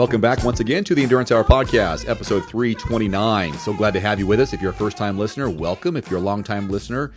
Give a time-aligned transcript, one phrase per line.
[0.00, 3.52] welcome back once again to the Endurance Hour Podcast, episode 329.
[3.58, 4.54] So glad to have you with us.
[4.54, 5.94] If you're a first time listener, welcome.
[5.94, 7.12] If you're a long time listener,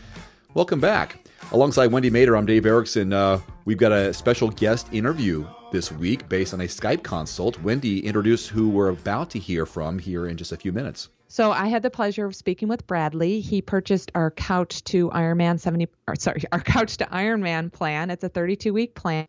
[0.54, 1.25] welcome back.
[1.54, 3.13] Alongside Wendy Mader, I'm Dave Erickson.
[3.13, 7.57] Uh, we've got a special guest interview this week based on a Skype consult.
[7.61, 11.07] Wendy, introduce who we're about to hear from here in just a few minutes.
[11.30, 13.39] So I had the pleasure of speaking with Bradley.
[13.39, 18.09] He purchased our Couch to Ironman 70, or sorry, our Couch to Ironman plan.
[18.09, 19.25] It's a 32 week plan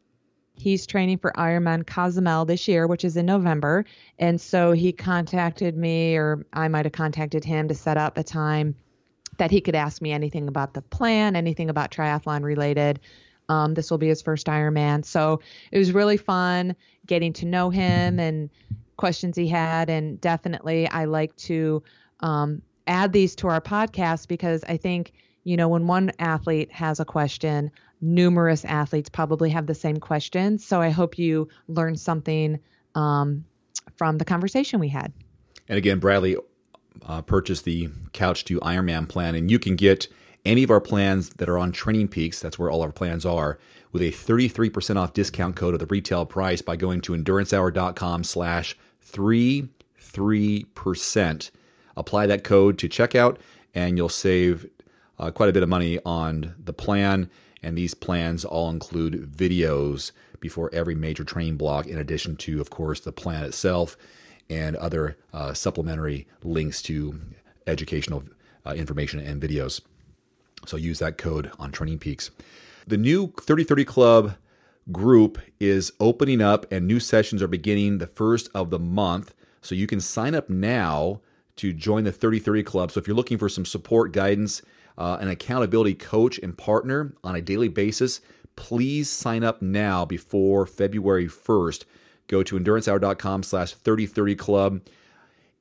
[0.57, 3.85] He's training for Ironman Cozumel this year, which is in November.
[4.19, 8.23] And so he contacted me, or I might have contacted him to set up a
[8.23, 8.77] time
[9.39, 13.01] that he could ask me anything about the plan, anything about triathlon related.
[13.49, 15.05] Um, this will be his first Ironman.
[15.05, 15.41] So
[15.73, 18.49] it was really fun getting to know him and
[18.97, 19.91] questions he had.
[19.91, 21.83] And definitely, I like to
[22.21, 27.01] um, add these to our podcast because I think, you know, when one athlete has
[27.01, 27.71] a question,
[28.05, 30.65] numerous athletes probably have the same questions.
[30.65, 32.59] So I hope you learned something
[32.95, 33.45] um,
[33.97, 35.13] from the conversation we had.
[35.69, 36.37] And again, Bradley
[37.07, 40.09] uh, purchased the Couch to Ironman plan, and you can get
[40.45, 42.41] any of our plans that are on Training Peaks.
[42.41, 43.59] That's where all our plans are
[43.93, 48.77] with a 33% off discount code of the retail price by going to endurancehour.com slash
[49.11, 51.51] 33%.
[51.97, 53.37] Apply that code to checkout
[53.73, 54.69] and you'll save
[55.19, 57.31] uh, quite a bit of money on the plan.
[57.65, 62.69] And these plans all include videos before every major training block, in addition to, of
[62.69, 63.97] course, the plan itself
[64.51, 67.19] and other uh, supplementary links to
[67.67, 68.23] educational
[68.67, 69.81] uh, information and videos.
[70.67, 72.31] So use that code on Training Peaks.
[72.87, 74.35] The new 3030 Club
[74.93, 79.35] group is opening up and new sessions are beginning the first of the month.
[79.63, 81.23] So you can sign up now
[81.57, 82.93] to join the 3030 Club.
[82.93, 84.61] So if you're looking for some support, guidance,
[84.97, 88.21] uh, an accountability coach and partner on a daily basis,
[88.57, 91.85] please sign up now before February 1st.
[92.29, 94.81] Go to endurancehour.com slash 3030club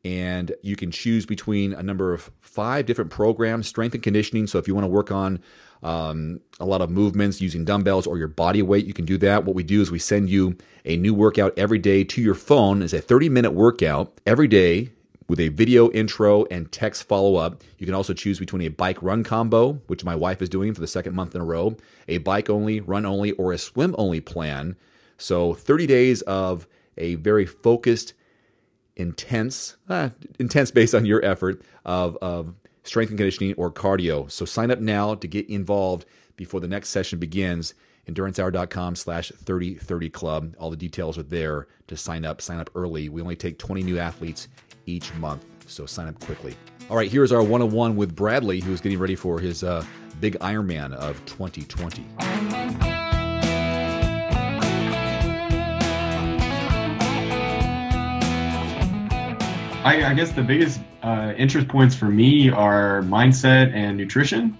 [0.05, 4.47] and you can choose between a number of five different programs, strength and conditioning.
[4.47, 5.39] So if you want to work on
[5.81, 9.45] um, a lot of movements using dumbbells or your body weight, you can do that.
[9.45, 12.81] What we do is we send you a new workout every day to your phone
[12.81, 14.89] as a 30 minute workout every day
[15.27, 17.63] with a video intro and text follow up.
[17.77, 20.81] You can also choose between a bike run combo, which my wife is doing for
[20.81, 24.21] the second month in a row, a bike only, run only, or a swim only
[24.21, 24.75] plan.
[25.17, 26.67] So 30 days of
[26.97, 28.13] a very focused,
[28.95, 32.53] intense, uh, intense based on your effort of, of
[32.83, 34.29] strength and conditioning or cardio.
[34.29, 36.05] So sign up now to get involved
[36.35, 37.73] before the next session begins.
[38.07, 40.55] EnduranceHour.com slash 3030 club.
[40.59, 42.41] All the details are there to sign up.
[42.41, 43.07] Sign up early.
[43.07, 44.49] We only take 20 new athletes
[44.85, 45.45] each month.
[45.67, 46.55] So sign up quickly.
[46.89, 49.85] All right, here's our one on one with Bradley, who's getting ready for his uh,
[50.19, 52.05] big Ironman of 2020.
[59.85, 64.57] I, I guess the biggest uh, interest points for me are mindset and nutrition.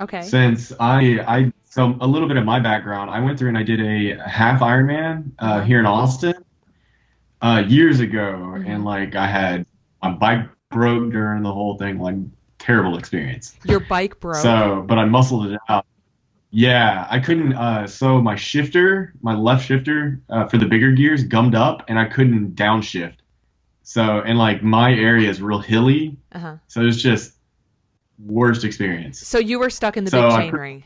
[0.00, 0.22] Okay.
[0.22, 3.62] Since I, I, so a little bit of my background, I went through and I
[3.62, 5.60] did a half Ironman uh, uh-huh.
[5.62, 6.34] here in Austin
[7.42, 8.66] uh, years ago, mm-hmm.
[8.66, 9.66] and like I had
[10.02, 12.16] my bike broke during the whole thing, like
[12.58, 13.56] terrible experience.
[13.64, 14.36] Your bike broke.
[14.36, 15.86] So, but I muscled it out.
[16.52, 17.54] Yeah, I couldn't.
[17.54, 21.98] Uh, so my shifter, my left shifter uh, for the bigger gears, gummed up, and
[21.98, 23.16] I couldn't downshift.
[23.82, 26.56] So, and like my area is real hilly, uh-huh.
[26.68, 27.34] so it's just
[28.24, 29.26] worst experience.
[29.26, 30.84] So you were stuck in the so big chain ring.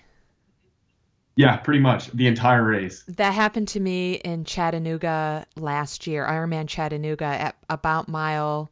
[1.37, 3.03] Yeah, pretty much the entire race.
[3.09, 8.71] That happened to me in Chattanooga last year, Ironman Chattanooga at about mile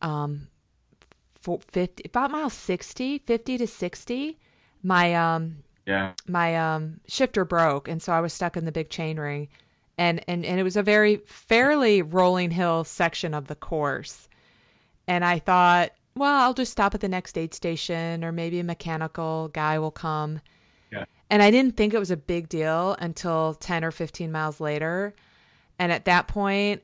[0.00, 0.48] um
[1.40, 4.38] 50 about mile 60, 50 to 60.
[4.82, 6.12] My um yeah.
[6.26, 9.48] My um shifter broke and so I was stuck in the big chain ring.
[9.96, 14.28] And and and it was a very fairly rolling hill section of the course.
[15.06, 18.64] And I thought, well, I'll just stop at the next aid station or maybe a
[18.64, 20.40] mechanical guy will come
[21.30, 25.14] and I didn't think it was a big deal until 10 or 15 miles later.
[25.78, 26.82] And at that point,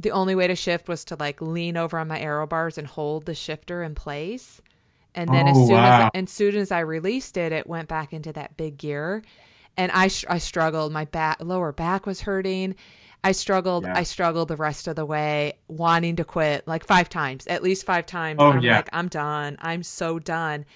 [0.00, 2.86] the only way to shift was to like lean over on my aero bars and
[2.86, 4.60] hold the shifter in place.
[5.14, 6.10] And then oh, as soon wow.
[6.12, 9.22] as as soon as I released it, it went back into that big gear.
[9.76, 10.92] And I I struggled.
[10.92, 12.74] My back lower back was hurting.
[13.24, 13.84] I struggled.
[13.84, 13.96] Yeah.
[13.96, 17.86] I struggled the rest of the way, wanting to quit like five times, at least
[17.86, 18.36] five times.
[18.40, 18.76] Oh I'm yeah.
[18.76, 19.56] Like I'm done.
[19.60, 20.66] I'm so done.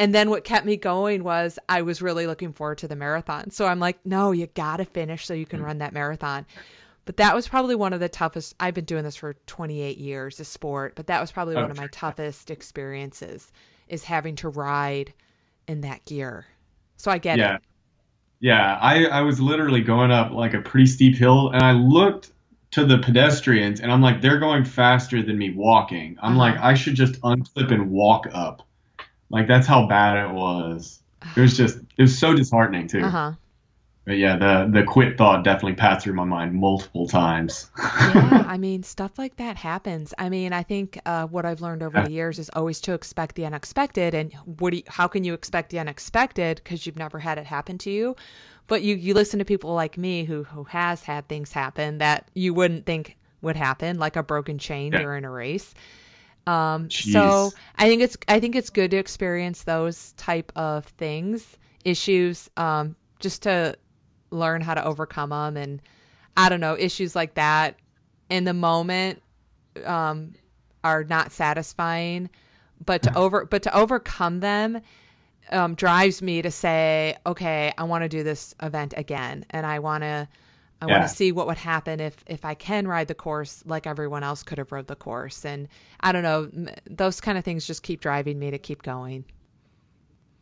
[0.00, 3.50] And then what kept me going was I was really looking forward to the marathon.
[3.50, 6.46] So I'm like, no, you got to finish so you can run that marathon.
[7.04, 8.54] But that was probably one of the toughest.
[8.58, 11.70] I've been doing this for 28 years, a sport, but that was probably oh, one
[11.70, 13.52] of my toughest experiences
[13.88, 15.12] is having to ride
[15.68, 16.46] in that gear.
[16.96, 17.56] So I get yeah.
[17.56, 17.62] it.
[18.40, 22.32] Yeah, I, I was literally going up like a pretty steep hill and I looked
[22.70, 26.16] to the pedestrians, and I'm like, they're going faster than me walking.
[26.22, 26.38] I'm Uh-huh.
[26.38, 28.66] like, I should just unclip and walk up.
[29.30, 31.00] Like that's how bad it was.
[31.36, 33.00] It was just, it was so disheartening too.
[33.02, 33.32] Uh huh.
[34.06, 37.70] But yeah, the the quit thought definitely passed through my mind multiple times.
[37.78, 40.14] yeah, I mean, stuff like that happens.
[40.18, 43.36] I mean, I think uh, what I've learned over the years is always to expect
[43.36, 44.14] the unexpected.
[44.14, 47.44] And what do you, how can you expect the unexpected because you've never had it
[47.46, 48.16] happen to you?
[48.66, 52.28] But you you listen to people like me who who has had things happen that
[52.34, 55.02] you wouldn't think would happen, like a broken chain Yeah.
[55.02, 55.74] during a race.
[56.46, 57.12] Um, Jeez.
[57.12, 62.50] so I think it's I think it's good to experience those type of things, issues,
[62.56, 63.76] um, just to
[64.30, 65.82] learn how to overcome them and
[66.36, 67.76] I don't know issues like that
[68.28, 69.22] in the moment
[69.84, 70.34] um,
[70.82, 72.30] are not satisfying,
[72.84, 74.80] but to over but to overcome them
[75.50, 79.80] um, drives me to say, okay, I want to do this event again, and I
[79.80, 80.28] want to
[80.82, 83.86] I want to see what would happen if if I can ride the course like
[83.86, 85.68] everyone else could have rode the course, and
[86.00, 86.48] I don't know,
[86.88, 89.24] those kind of things just keep driving me to keep going.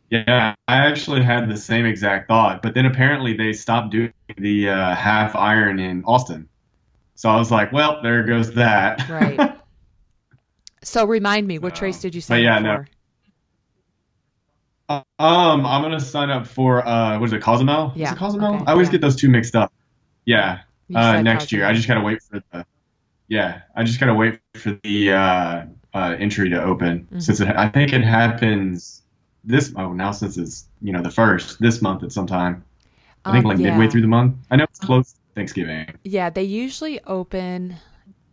[0.09, 4.69] Yeah, I actually had the same exact thought, but then apparently they stopped doing the
[4.69, 6.47] uh, half iron in Austin.
[7.15, 9.07] So I was like, well, there goes that.
[9.09, 9.55] Right.
[10.81, 12.77] So remind me, what So- race did you but sign yeah, up no.
[12.77, 12.87] for?
[15.19, 17.91] um, I'm gonna sign up for uh, what is it, Cozumel?
[17.95, 18.55] Yeah, Is it Cozumel?
[18.55, 18.93] okay, I always yeah.
[18.93, 19.73] get those two mixed up.
[20.29, 20.59] Yeah,
[20.93, 21.65] uh, next year.
[21.65, 22.65] I just gotta wait for the.
[23.27, 27.21] Yeah, I just gotta wait for the uh, uh, entry to open Mhm.
[27.21, 29.03] since it, I think it happens
[29.43, 29.73] this.
[29.75, 32.63] Oh, now since it's you know the first this month at some time.
[33.25, 33.71] I think Um, like yeah.
[33.71, 34.35] midway through the month.
[34.51, 35.87] I know it's close to Thanksgiving.
[36.03, 37.75] Yeah, they usually open.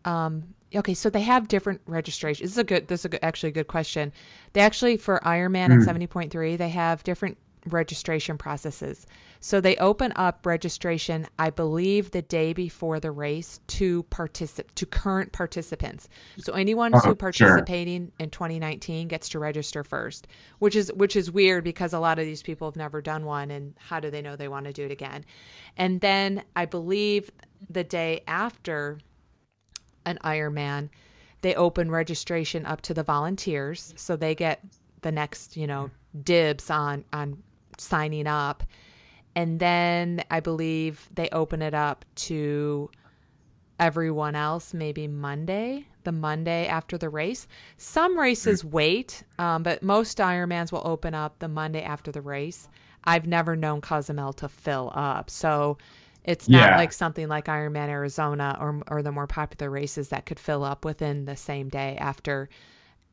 [0.04, 2.50] Um, okay, so they have different registrations.
[2.50, 2.88] This is a good.
[2.88, 4.12] This is a good, actually a good question.
[4.52, 5.88] They actually for Ironman and Hmm.
[5.90, 9.06] seventy point three, they have different registration processes.
[9.40, 14.86] So they open up registration, I believe, the day before the race to particip to
[14.86, 16.08] current participants.
[16.38, 17.58] So anyone Oh, who uh-huh, sure.
[17.58, 20.26] participating in 2019 gets to register first,
[20.58, 23.50] which is which is weird because a lot of these people have never done one,
[23.50, 25.24] and how do they know they want to do it again?
[25.76, 27.30] And then I believe
[27.68, 28.98] the day after
[30.04, 30.88] an Ironman,
[31.42, 34.62] they open registration up to the volunteers, so they get
[35.02, 35.90] the next, you know,
[36.22, 37.42] dibs on on
[37.78, 38.62] signing up.
[39.34, 42.90] And then I believe they open it up to
[43.78, 47.46] everyone else maybe Monday, the Monday after the race.
[47.76, 52.68] Some races wait, um, but most Ironmans will open up the Monday after the race.
[53.04, 55.28] I've never known Cozumel to fill up.
[55.28, 55.76] So
[56.24, 56.76] it's not Yeah.
[56.78, 60.84] like something like Ironman Arizona or, or the more popular races that could fill up
[60.84, 62.48] within the same day after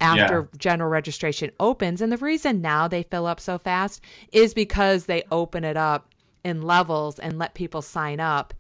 [0.04, 2.02] after general registration opens.
[2.02, 4.02] And the reason now they fill up so fast
[4.32, 6.14] is because they open it up
[6.44, 8.54] in levels and let people sign up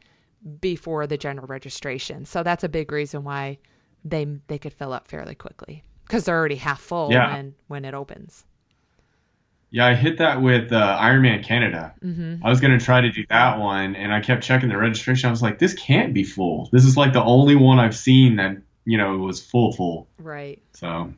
[0.59, 2.25] before the general registration.
[2.25, 3.59] So that's a big reason why
[4.05, 7.33] they they could fill up fairly quickly because they're already half full Yeah.
[7.33, 8.45] when when it opens.
[9.71, 11.93] Yeah, I hit that with uh, Ironman Canada.
[12.01, 15.27] hmm I was gonna try to do that one, and I kept checking the registration.
[15.27, 16.69] I was like, this can't be full.
[16.71, 20.07] This is like the only one I've seen that you know was full full.
[20.19, 20.61] Right.
[20.73, 21.11] So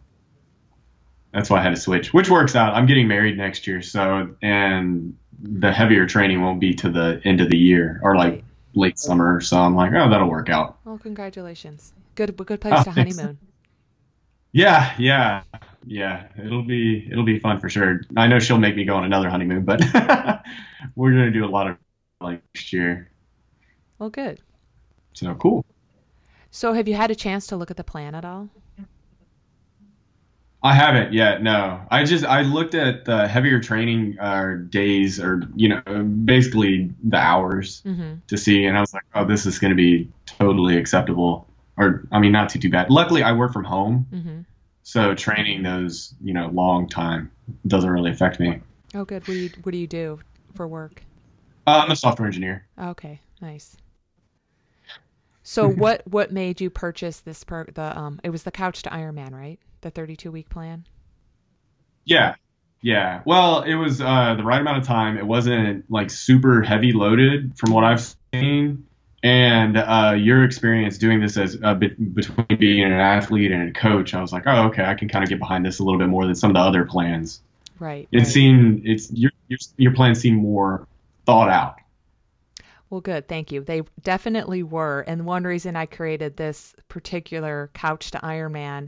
[1.36, 2.74] that's why I had to switch, which works out.
[2.74, 7.42] I'm getting married next year, so and the heavier training won't be to the end
[7.42, 9.42] of the year or like late summer.
[9.42, 10.78] So I'm like, oh, that'll work out.
[10.86, 11.94] Well, congratulations.
[12.16, 13.18] Good good place Oh, to thanks.
[13.18, 13.38] honeymoon.
[14.54, 15.44] Yeah, yeah,
[15.86, 16.28] yeah.
[16.42, 18.02] It'll be it'll be fun for sure.
[18.16, 19.82] I know she'll make me go on another honeymoon, but
[20.96, 21.78] we're gonna do a lot of
[22.22, 23.12] like next year.
[24.00, 24.40] Well, good.
[25.12, 25.66] So cool.
[26.50, 28.48] So have you had a chance to look at the plan at all?
[30.66, 31.44] I haven't yet.
[31.44, 35.82] No, I just I looked at the heavier training uh, days or you know
[36.26, 38.16] basically the hours Mm-hmm.
[38.28, 41.48] to see, and I was like, oh, this is gonna be totally acceptable.
[41.78, 42.90] Or I mean, not too too bad.
[42.90, 44.40] Luckily, I work from home, Mm-hmm.
[44.82, 47.32] so training those you know long time
[47.68, 48.62] doesn't really affect me.
[48.96, 49.28] Oh, good.
[49.28, 50.20] What do you what do you do
[50.54, 51.04] for work?
[51.68, 52.66] Uh, I'm a software engineer.
[52.82, 53.78] Okay, nice.
[55.48, 58.90] So what what made you purchase this per the um it was the couch to
[58.90, 59.60] Ironman, right?
[59.82, 60.88] The 32 week plan?
[62.04, 62.36] Yeah.
[62.82, 63.22] Yeah.
[63.26, 65.18] Well, it was uh, the right amount of time.
[65.18, 68.88] It wasn't like super heavy loaded from what I've seen.
[69.24, 73.72] And uh, your experience doing this as uh, be- between being an athlete and a
[73.72, 76.00] coach, I was like, oh, okay, I can kind of get behind this a little
[76.00, 77.42] bit more than some of the other plans.
[77.80, 78.08] Right.
[78.12, 78.28] It right.
[78.28, 80.88] seemed it's your your your plans seem more
[81.26, 81.78] thought out.
[82.96, 83.28] Well, good.
[83.28, 83.62] Thank you.
[83.62, 85.02] They definitely were.
[85.02, 88.88] And one reason I created this particular couch to Ironman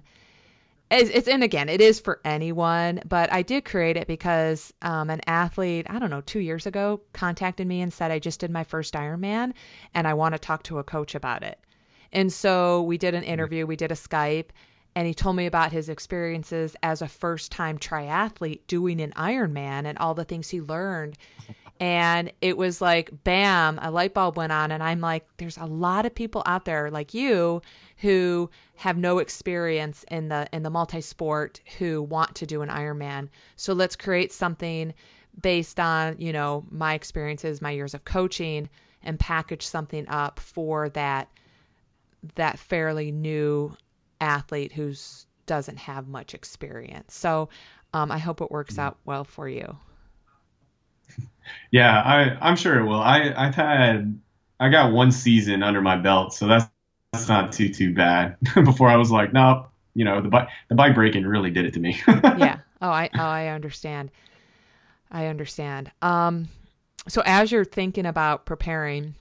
[0.89, 5.09] is it's and again, it is for anyone, but I did create it because um,
[5.09, 8.49] an athlete, I don't know, two years ago contacted me and said, I just did
[8.49, 9.51] my first Ironman
[9.93, 11.59] and I want to talk to a coach about it.
[12.13, 14.51] And so we did an interview, we did a Skype,
[14.95, 19.85] and he told me about his experiences as a first time triathlete doing an Ironman
[19.85, 21.17] and all the things he learned.
[21.79, 24.71] And it was like, bam, a light bulb went on.
[24.71, 27.61] And I'm like, there's a lot of people out there like you
[27.97, 33.29] who have no experience in the in the multi-sport who want to do an Ironman.
[33.55, 34.93] So let's create something
[35.39, 38.69] based on, you know, my experiences, my years of coaching
[39.03, 41.29] and package something up for that
[42.35, 43.75] that fairly new
[44.19, 44.93] athlete who
[45.45, 47.15] doesn't have much experience.
[47.15, 47.49] So
[47.93, 48.81] um, I hope it works mm-hmm.
[48.81, 49.77] out well for you.
[51.71, 53.01] Yeah, I, I'm sure it will.
[53.01, 54.19] I, I've had
[54.59, 56.65] I got one season under my belt, so that's
[57.11, 58.37] that's not too too bad.
[58.55, 61.65] Before I was like, no, nope, you know, the bike the bike breaking really did
[61.65, 61.99] it to me.
[62.07, 62.59] yeah.
[62.81, 64.11] Oh, I oh I understand.
[65.11, 65.91] I understand.
[66.01, 66.49] Um,
[67.07, 69.15] so as you're thinking about preparing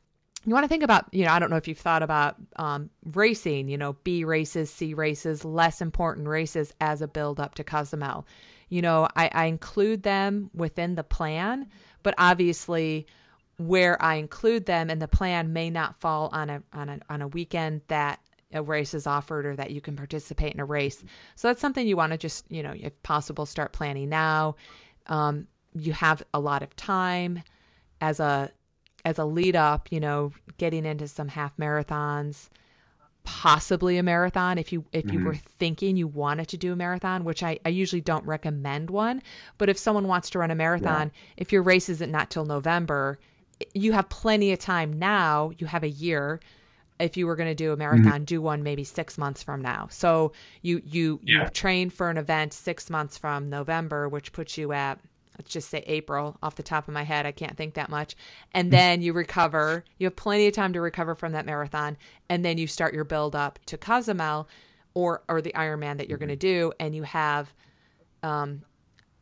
[0.47, 2.89] you want to think about, you know, I don't know if you've thought about um,
[3.15, 7.65] racing, you know, B races, C races, less important races as a build up to
[7.65, 8.25] Cozumel.
[8.69, 11.69] You know, I, I include them within the plan,
[12.03, 13.07] but obviously
[13.59, 17.23] where I include them in the plan may not fall on a on a on
[17.23, 18.21] a weekend that
[18.53, 21.03] a race is offered or that you can participate in a race.
[21.35, 24.57] So that's something you want to just, you know, if possible, start planning now.
[25.07, 27.43] Um, you have a lot of time
[28.01, 28.51] as a
[29.05, 32.49] as a lead up, you know, getting into some half marathons,
[33.27, 35.27] possibly a marathon if you if you mm-hmm.
[35.27, 39.23] were thinking you wanted to do a marathon, which I, I usually don't recommend one.
[39.59, 41.35] But if someone wants to run a marathon, yeah.
[41.37, 43.19] if your race isn't not till November,
[43.75, 45.51] you have plenty of time now.
[45.59, 46.41] You have a year.
[46.99, 48.25] If you were going to do a marathon, mm-hmm.
[48.25, 49.89] do one maybe six months from now.
[49.91, 51.43] So you you yeah.
[51.43, 54.99] you train for an event six months from November, which puts you at
[55.39, 57.27] let's just say April off the top of my head.
[57.27, 58.17] I can't think that much.
[58.53, 59.85] And then you recover.
[59.99, 61.97] You have plenty of time to recover from that marathon.
[62.29, 64.49] And then you start your build up to Cozumel
[64.95, 66.73] or or the Ironman that you're going to do.
[66.81, 67.53] And you have
[68.23, 68.63] um,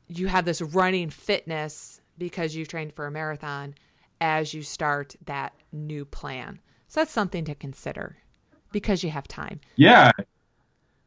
[0.08, 3.74] you have this running fitness because you've trained for a marathon
[4.20, 6.60] as you start that new plan.
[6.88, 8.16] So that's something to consider
[8.72, 9.60] because you have time.
[9.76, 10.12] Yeah.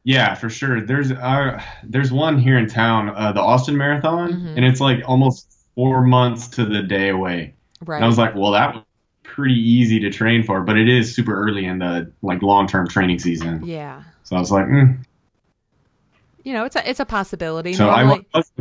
[0.08, 0.80] Yeah, for sure.
[0.80, 4.48] There's uh, there's one here in town, uh, the Austin Marathon, mm-hmm.
[4.56, 7.54] and it's like almost four months to the day away.
[7.86, 7.98] Right.
[7.98, 8.84] And I was like, well, that was
[9.24, 12.88] pretty easy to train for, but it is super early in the like long term
[12.88, 13.66] training season.
[13.66, 14.02] Yeah.
[14.24, 14.98] So I was like, mm.
[16.46, 17.74] you know, it's a it's a possibility.
[17.74, 18.52] So normally, I was,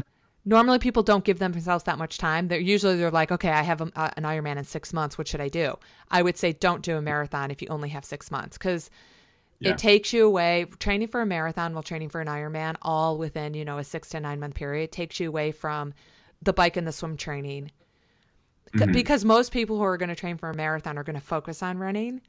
[0.45, 2.49] normally people don't give themselves that much time.
[2.49, 5.17] They're usually they're like, okay, I have a, uh, an Ironman in six months.
[5.17, 5.79] What should I do?
[6.11, 8.91] I would say don't do a marathon if you only have six months because
[9.59, 9.71] yeah.
[9.71, 13.55] It takes you away training for a marathon while training for an Ironman, all within
[13.55, 14.93] you know a six to nine month period.
[14.93, 15.95] Takes you away from
[16.43, 17.71] the bike and the swim training
[18.75, 18.93] mm-hmm.
[18.93, 21.63] because most people who are going to train for a marathon are going to focus
[21.63, 22.21] on running.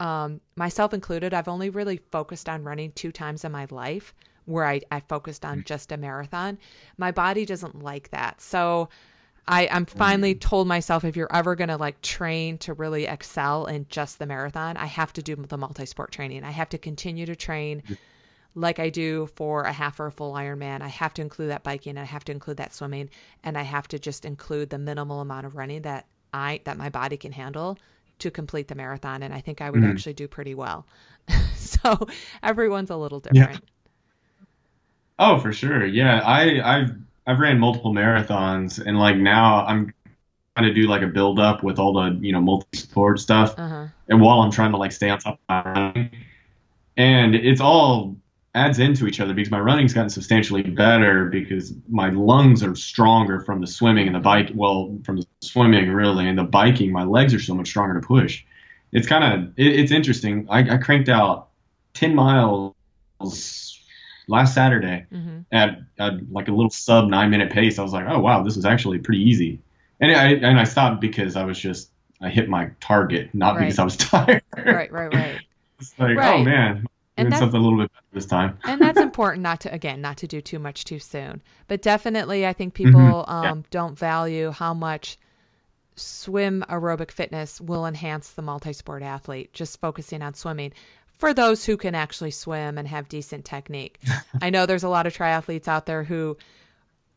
[0.00, 4.64] Um, myself included, I've only really focused on running two times in my life where
[4.64, 5.64] I, I focused on mm.
[5.64, 6.58] just a marathon.
[6.96, 8.40] My body doesn't like that.
[8.40, 8.88] So
[9.48, 10.40] I, I'm finally mm.
[10.40, 14.26] told myself if you're ever going to like train to really excel in just the
[14.26, 16.44] marathon, I have to do the multi sport training.
[16.44, 17.82] I have to continue to train
[18.54, 20.82] like I do for a half or a full Ironman.
[20.82, 23.08] I have to include that biking, I have to include that swimming,
[23.42, 26.90] and I have to just include the minimal amount of running that I that my
[26.90, 27.78] body can handle
[28.18, 29.22] to complete the marathon.
[29.22, 29.92] And I think I would mm-hmm.
[29.92, 30.86] actually do pretty well.
[31.54, 32.06] so
[32.42, 33.52] everyone's a little different.
[33.52, 33.58] Yeah.
[35.18, 35.86] Oh, for sure.
[35.86, 39.92] Yeah, I I've I've ran multiple marathons, and like now I'm
[40.56, 43.54] trying to do like a build up with all the you know multi sport stuff,
[43.58, 43.88] uh-huh.
[44.08, 46.10] and while I'm trying to like stay on top of my running,
[46.96, 48.16] and it's all
[48.54, 53.40] adds into each other because my running's gotten substantially better because my lungs are stronger
[53.40, 56.90] from the swimming and the bike well from the swimming really and the biking.
[56.90, 58.42] My legs are so much stronger to push.
[58.90, 60.46] It's kind of it, it's interesting.
[60.48, 61.48] I, I cranked out
[61.92, 62.74] 10 miles
[64.28, 65.40] last Saturday mm-hmm.
[65.50, 67.78] at, at, like a little sub nine minute pace.
[67.78, 69.60] I was like, oh wow, this is actually pretty easy.
[70.00, 73.60] And I and I stopped because I was just I hit my target, not right.
[73.60, 74.42] because I was tired.
[74.56, 75.40] Right, right, right.
[75.80, 76.40] it's like, oh, right.
[76.40, 78.58] oh man, and doing something a little bit better this time.
[78.64, 81.42] and that's important not to again not to do too much too soon.
[81.66, 83.30] But definitely, I think people mm-hmm.
[83.30, 83.62] um, yeah.
[83.70, 85.18] don't value how much
[85.96, 89.52] swim aerobic fitness will enhance the multi-sport athlete.
[89.52, 90.72] Just focusing on swimming
[91.18, 94.00] for those who can actually swim and have decent technique.
[94.40, 96.36] I know there's a lot of triathletes out there who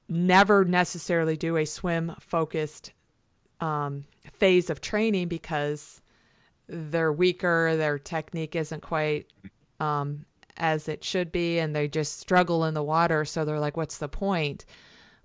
[0.09, 2.91] never necessarily do a swim focused
[3.61, 6.01] um, phase of training because
[6.67, 9.27] they're weaker, their technique isn't quite
[9.79, 10.25] um,
[10.57, 13.23] as it should be, and they just struggle in the water.
[13.23, 14.65] So they're like, what's the point?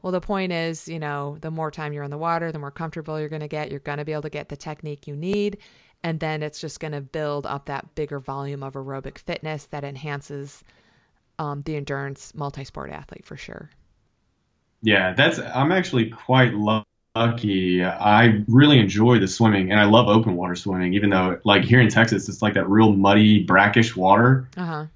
[0.03, 2.71] Well, the point is, you know, the more time you're in the water, the more
[2.71, 3.71] comfortable you're going to get.
[3.71, 5.59] You're going to be able to get the technique you need
[6.07, 9.83] and then it's just going to build up that bigger volume of aerobic fitness that
[9.83, 10.63] enhances
[11.41, 13.71] um, the endurance multi-sport athlete for sure.
[14.83, 17.85] Yeah, that's I'm actually quite lucky.
[17.85, 20.95] I really enjoy the swimming, and I love open water swimming.
[20.95, 24.49] Even though, like here in Texas, it's like that real muddy, brackish water.
[24.57, 24.87] Uh huh.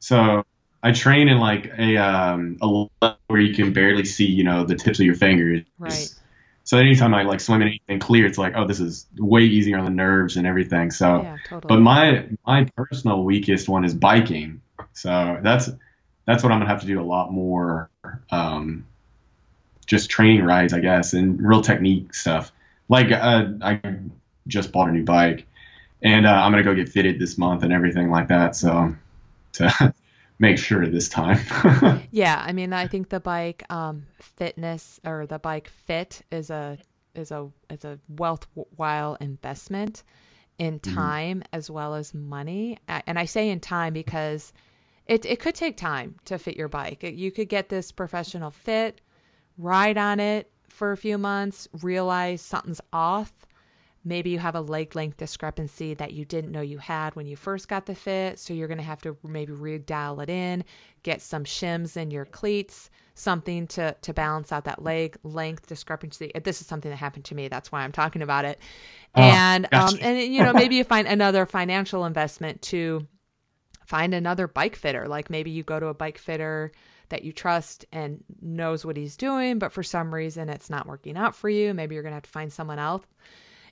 [0.00, 0.44] So
[0.82, 4.74] I train in like a um a where you can barely see, you know, the
[4.74, 5.62] tips of your fingers.
[5.78, 6.14] Right.
[6.70, 9.76] So anytime I like swim in anything clear, it's like, oh, this is way easier
[9.76, 10.92] on the nerves and everything.
[10.92, 11.66] So, Yeah, totally.
[11.66, 14.60] but my my personal weakest one is biking.
[14.92, 15.68] So that's
[16.26, 17.90] that's what I'm gonna have to do a lot more.
[18.30, 18.86] Um,
[19.84, 22.52] just training rides, I guess, and real technique stuff.
[22.88, 23.80] Like uh, I
[24.46, 25.48] just bought a new bike,
[26.02, 28.54] and uh, I'm gonna go get fitted this month and everything like that.
[28.54, 28.94] So
[29.54, 29.92] to
[30.40, 31.38] make sure this time.
[32.12, 36.78] Yeah, I mean, I think the bike um, fitness or the bike fit is a
[37.14, 40.02] is a is a worthwhile investment
[40.58, 42.78] in time as well as money.
[42.88, 44.52] And I say in time because
[45.06, 47.02] it it could take time to fit your bike.
[47.02, 49.00] You could get this professional fit,
[49.56, 53.46] ride on it for a few months, realize something's off.
[54.02, 57.36] Maybe you have a leg length discrepancy that you didn't know you had when you
[57.36, 58.38] first got the fit.
[58.38, 60.64] So you're going to have to maybe re-dial it in,
[61.02, 66.32] get some shims in your cleats, something to, to balance out that leg length discrepancy.
[66.42, 67.48] This is something that happened to me.
[67.48, 68.58] That's why I'm talking about it.
[69.14, 73.06] Oh, and, um, and you know, maybe you find another financial investment to
[73.84, 75.08] find another bike fitter.
[75.08, 76.72] Like maybe you go to a bike fitter
[77.10, 81.18] that you trust and knows what he's doing, but for some reason it's not working
[81.18, 81.74] out for you.
[81.74, 83.04] Maybe you're going to have to find someone else.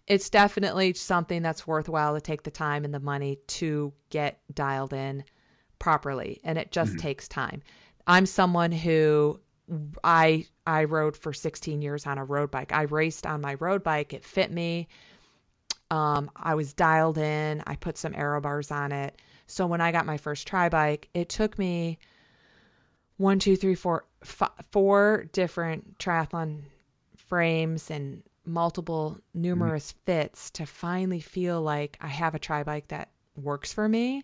[0.09, 4.93] It's definitely something that's worthwhile to take the time and the money to get dialed
[4.93, 5.23] in
[5.79, 7.63] properly, and it just takes time.
[8.07, 9.39] I'm someone who
[10.03, 12.73] I I rode for 16 years on a road bike.
[12.73, 14.15] I raced on my road bike.
[14.15, 14.89] It fit me.
[15.91, 17.63] Um, I was dialed in.
[17.67, 19.21] I put some aero bars on it.
[19.47, 21.99] So when I got my first tri bike, it took me
[23.17, 26.63] one, two, three, four, f- four different triathlon
[27.17, 33.11] frames and multiple numerous fits to finally feel like I have a tri bike that
[33.37, 34.23] works for me.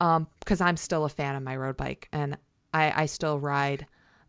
[0.00, 2.36] Um, because I'm still a fan of my road bike and
[2.74, 3.86] I, I still ride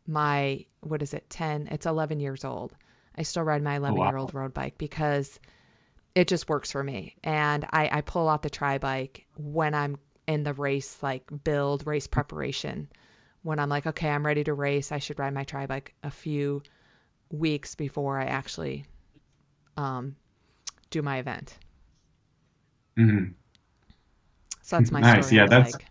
[0.07, 2.75] my what is it 10 it's 11 years old.
[3.15, 5.39] I still ride my 11 year old road bike because
[6.15, 7.15] it just works for me.
[7.23, 11.85] And I, I pull out the tri bike when i'm in the race like build
[11.85, 12.89] race preparation.
[13.41, 14.93] When i'm like okay i'm ready to race.
[14.93, 16.63] I should ride my tri bike a few
[17.29, 18.85] weeks before i actually
[19.77, 20.15] um,
[20.89, 21.57] do my event
[22.97, 23.33] Mhm.
[24.61, 25.31] so that's my Nice.
[25.31, 25.85] Yeah, that's- bike.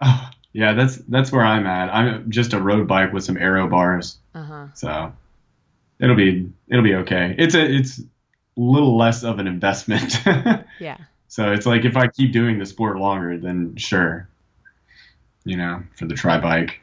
[0.00, 1.92] Oh, yeah, that's that's where I'm at.
[1.92, 5.12] I'm just a road bike with some aero bars, uh-huh so
[5.98, 7.34] it'll be it'll be okay.
[7.38, 8.04] It's a it's a
[8.56, 10.20] little less of an investment.
[10.78, 14.28] yeah so it's like if I keep doing the sport longer, then sure,
[15.44, 16.80] you know, for the tri bike,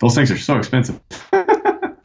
[0.00, 1.00] those things are so expensive.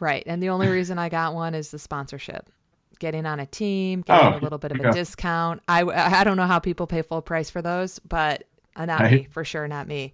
[0.02, 0.24] Right.
[0.26, 2.50] And the only reason I got one is the sponsorship.
[3.00, 5.62] Getting on a team, getting Oh, a little bit of a discount.
[5.68, 8.44] I, I don't know how people pay full price for those, but
[8.76, 10.14] uh, not me, for sure, not me.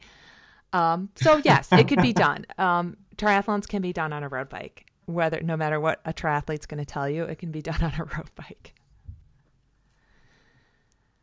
[0.71, 2.45] Um, so, yes, it could be done.
[2.57, 6.65] Um, triathlons can be done on a road bike, whether no matter what a triathlete's
[6.67, 8.73] going to tell you, it can be done on a road bike.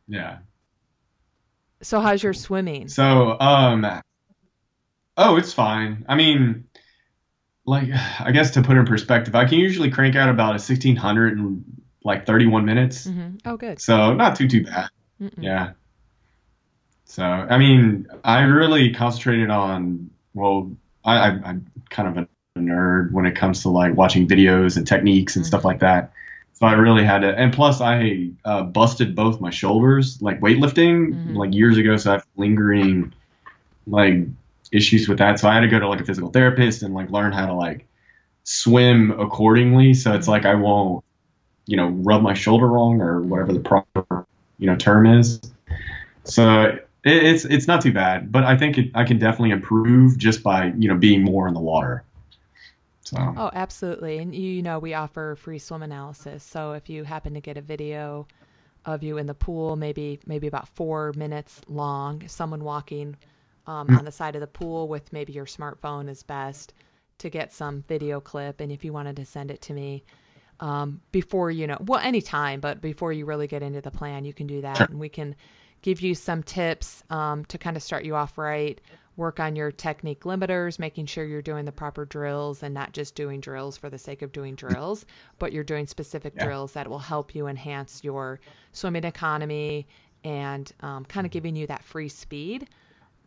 [0.08, 0.38] Yeah.
[1.80, 2.88] So, how's your swimming?
[2.88, 3.86] So, um,
[5.16, 6.04] oh, it's fine.
[6.08, 6.64] I mean,
[7.64, 7.88] like,
[8.20, 11.38] I guess to put it in perspective, I can usually crank out about a 1600
[11.38, 11.64] in
[12.04, 13.06] like 31 minutes.
[13.06, 13.80] hmm Oh, good.
[13.80, 14.88] So not too too bad.
[15.20, 15.30] Mm-mm.
[15.40, 15.72] Yeah.
[17.04, 20.10] So I mean, I really concentrated on.
[20.34, 20.72] Well,
[21.04, 24.86] I, I, I'm kind of a nerd when it comes to like watching videos and
[24.86, 26.12] techniques and stuff like that.
[26.54, 31.14] So I really had to, and plus I uh, busted both my shoulders like weightlifting
[31.26, 31.36] Mhm.
[31.36, 33.12] like years ago, so I have lingering
[33.86, 34.26] like
[34.72, 35.38] issues with that.
[35.38, 37.54] So I had to go to like a physical therapist and like learn how to
[37.54, 37.86] like
[38.44, 39.94] swim accordingly.
[39.94, 41.04] So it's like I won't,
[41.66, 44.26] you know, rub my shoulder wrong or whatever the proper,
[44.58, 45.40] you know, term is.
[46.24, 50.18] So it, it's it's not too bad, but I think it, I can definitely improve
[50.18, 52.04] just by you know being more in the water.
[53.02, 54.18] So Oh, absolutely.
[54.18, 56.42] And you, you know, we offer free swim analysis.
[56.42, 58.26] So if you happen to get a video
[58.84, 63.16] of you in the pool, maybe maybe about four minutes long, someone walking
[63.66, 66.74] um, on the side of the pool with maybe your smartphone is best
[67.18, 68.60] to get some video clip.
[68.60, 70.04] And if you wanted to send it to me
[70.60, 74.32] um, before you know, well, anytime, but before you really get into the plan, you
[74.32, 75.34] can do that, and we can
[75.82, 78.80] give you some tips um, to kind of start you off right
[79.16, 83.14] work on your technique limiters, making sure you're doing the proper drills and not just
[83.14, 85.04] doing drills for the sake of doing drills,
[85.38, 86.44] but you're doing specific Yeah.
[86.44, 88.40] drills that will help you enhance your
[88.72, 89.86] swimming economy
[90.24, 92.68] and um, kind of giving you that free speed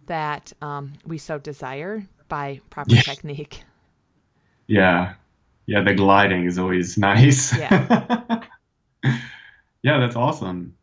[0.08, 3.02] that um, we so desire by proper Yeah.
[3.02, 3.64] technique.
[4.68, 5.14] Yeah.
[5.68, 7.58] Yeah, the gliding is always nice.
[7.58, 8.42] Yeah.
[9.84, 10.76] yeah, that's awesome.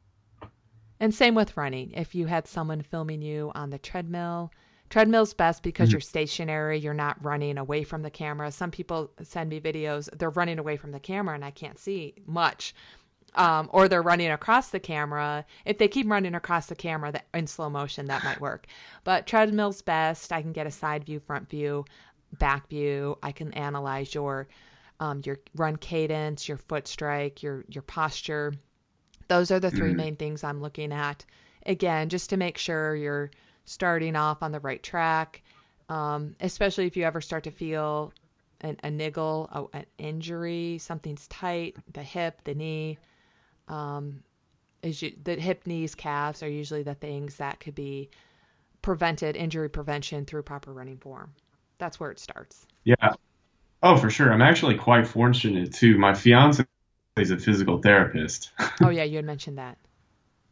[1.00, 1.92] And same with running.
[1.92, 4.52] If you had someone filming you on the treadmill,
[4.88, 5.92] treadmill's best because Mhm.
[5.92, 8.52] you're stationary, you're not running away from the camera.
[8.52, 12.14] Some people send me videos, they're running away from the camera and I can't see
[12.26, 12.74] much.
[13.34, 15.46] Um, or they're running across the camera.
[15.64, 18.66] If they keep running across the camera that, in slow motion, that might work.
[19.04, 20.32] But treadmill's best.
[20.32, 21.86] I can get a side view, front view,
[22.38, 23.16] back view.
[23.22, 24.48] I can analyze your
[25.00, 28.52] um, your run cadence, your foot strike, your your posture.
[29.28, 29.96] Those are the 3 Mhm.
[29.96, 31.24] main things I'm looking at.
[31.66, 33.30] Again, just to make sure you're
[33.64, 35.42] starting off on the right track,
[35.88, 38.12] um, especially if you ever start to feel
[38.60, 42.98] an, a niggle, a, an injury, something's tight, the hip, the knee.
[43.68, 44.22] Um,
[44.82, 48.10] is you, the hip, knees, calves are usually the things that could be
[48.82, 51.32] prevented, injury prevention through proper running form.
[51.78, 52.66] That's where it starts.
[52.84, 53.14] Yeah.
[53.82, 54.32] Oh, for sure.
[54.32, 55.98] I'm actually quite fortunate too.
[55.98, 56.64] My fiance
[57.16, 58.50] is a physical therapist.
[58.82, 59.78] oh yeah, you had mentioned that.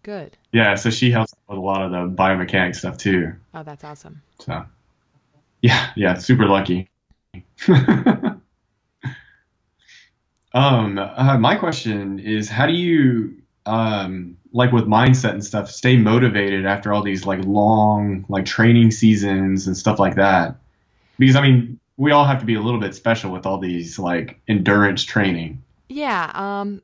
[0.02, 0.36] Good.
[0.52, 3.34] Yeah, so she helps with a lot of the biomechanics stuff too.
[3.52, 4.22] Oh, that's awesome.
[4.38, 4.64] So,
[5.60, 6.88] yeah, yeah, super lucky.
[10.52, 13.36] um, uh, my question is, how do you,
[13.66, 18.90] um, like with mindset and stuff, stay motivated after all these like long like training
[18.90, 20.56] seasons and stuff like that?
[21.18, 23.98] Because I mean, we all have to be a little bit special with all these
[23.98, 25.62] like endurance training.
[25.88, 26.82] Yeah, um,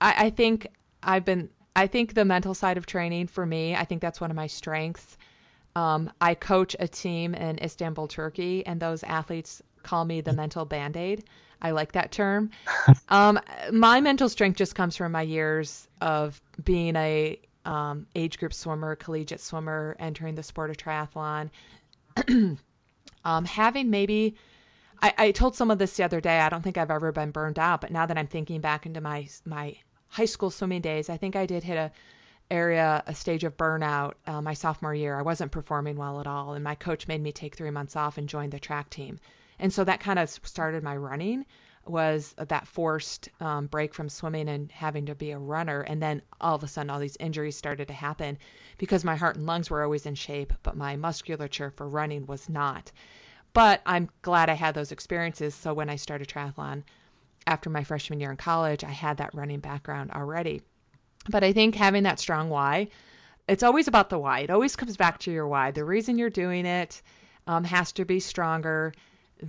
[0.00, 0.66] I, I think
[1.02, 1.50] I've been.
[1.76, 4.46] I think the mental side of training for me, I think that's one of my
[4.46, 5.16] strengths.
[5.74, 10.64] Um, I coach a team in Istanbul, Turkey, and those athletes call me the mental
[10.64, 11.24] band aid.
[11.64, 12.50] I like that term.
[13.08, 13.40] um,
[13.72, 18.94] my mental strength just comes from my years of being a um, age group swimmer,
[18.94, 21.48] collegiate swimmer, entering the sport of triathlon.
[23.24, 24.36] um, having maybe
[25.00, 26.38] I, I told someone this the other day.
[26.38, 29.00] I don't think I've ever been burned out, but now that I'm thinking back into
[29.00, 29.76] my my
[30.08, 31.90] high school swimming days, I think I did hit a
[32.50, 35.18] area a stage of burnout uh, my sophomore year.
[35.18, 38.18] I wasn't performing well at all, and my coach made me take three months off
[38.18, 39.18] and join the track team.
[39.58, 41.46] And so that kind of started my running
[41.86, 46.22] was that forced um, break from swimming and having to be a runner and then
[46.40, 48.38] all of a sudden all these injuries started to happen
[48.78, 52.48] because my heart and lungs were always in shape but my musculature for running was
[52.48, 52.90] not
[53.54, 55.54] but I'm glad I had those experiences.
[55.54, 56.82] So when I started triathlon
[57.46, 60.60] after my freshman year in college, I had that running background already.
[61.30, 62.88] But I think having that strong why,
[63.48, 64.40] it's always about the why.
[64.40, 65.70] It always comes back to your why.
[65.70, 67.00] The reason you're doing it
[67.46, 68.92] um, has to be stronger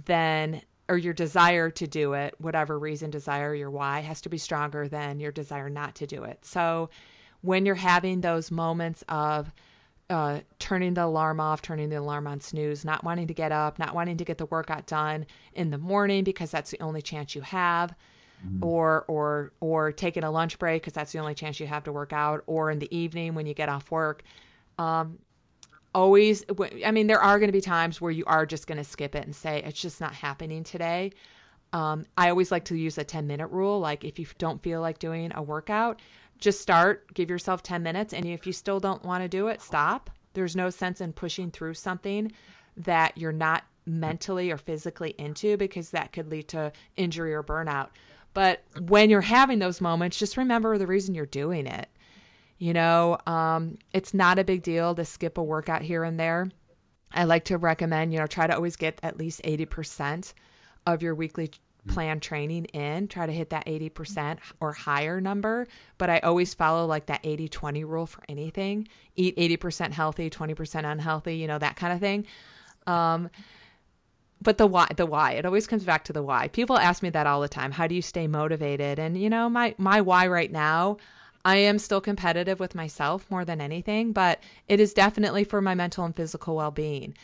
[0.06, 4.38] than, or your desire to do it, whatever reason, desire, your why has to be
[4.38, 6.46] stronger than your desire not to do it.
[6.46, 6.90] So
[7.42, 9.54] when you're having those moments of,
[10.10, 13.80] uh, turning the alarm off, turning the alarm on snooze, not wanting to get up,
[13.80, 17.34] not wanting to get the workout done in the morning because that's the only chance
[17.34, 17.96] you have,
[18.62, 21.92] or or or taking a lunch break because that's the only chance you have to
[21.92, 24.22] work out, or in the evening when you get off work.
[24.78, 25.18] Um,
[25.96, 26.44] always,
[26.86, 29.16] I mean, there are going to be times where you are just going to skip
[29.16, 31.14] it and say it's just not happening today.
[31.72, 33.80] Um, I always like to use a 10 minute rule.
[33.80, 36.02] Like if you don't feel like doing a workout,
[36.38, 38.14] just start, give yourself 10 minutes.
[38.14, 40.10] And if you still don't want to do it, stop.
[40.34, 42.34] There's no sense in pushing through something
[42.76, 47.90] that you're not mentally or physically into because that could lead to injury or burnout.
[48.34, 51.88] But when you're having those moments, just remember the reason you're doing it.
[52.58, 56.50] You know, um, it's not a big deal to skip a workout here and there.
[57.12, 60.34] I like to recommend, you know, try to always get at least 80%
[60.86, 61.52] of your weekly
[61.88, 63.08] plan training in.
[63.08, 65.68] Try to hit that 80% or higher number.
[65.98, 70.92] But I always follow like that 80 20 rule for anything eat 80% healthy, 20%
[70.92, 72.26] unhealthy, you know, that kind of thing.
[72.88, 73.30] Um,
[74.42, 77.10] but the why the why it always comes back to the why people ask me
[77.10, 80.28] that all the time how do you stay motivated and you know my my why
[80.28, 80.98] right now
[81.46, 85.76] i am still competitive with myself more than anything but it is definitely for my
[85.76, 87.16] mental and physical well-being.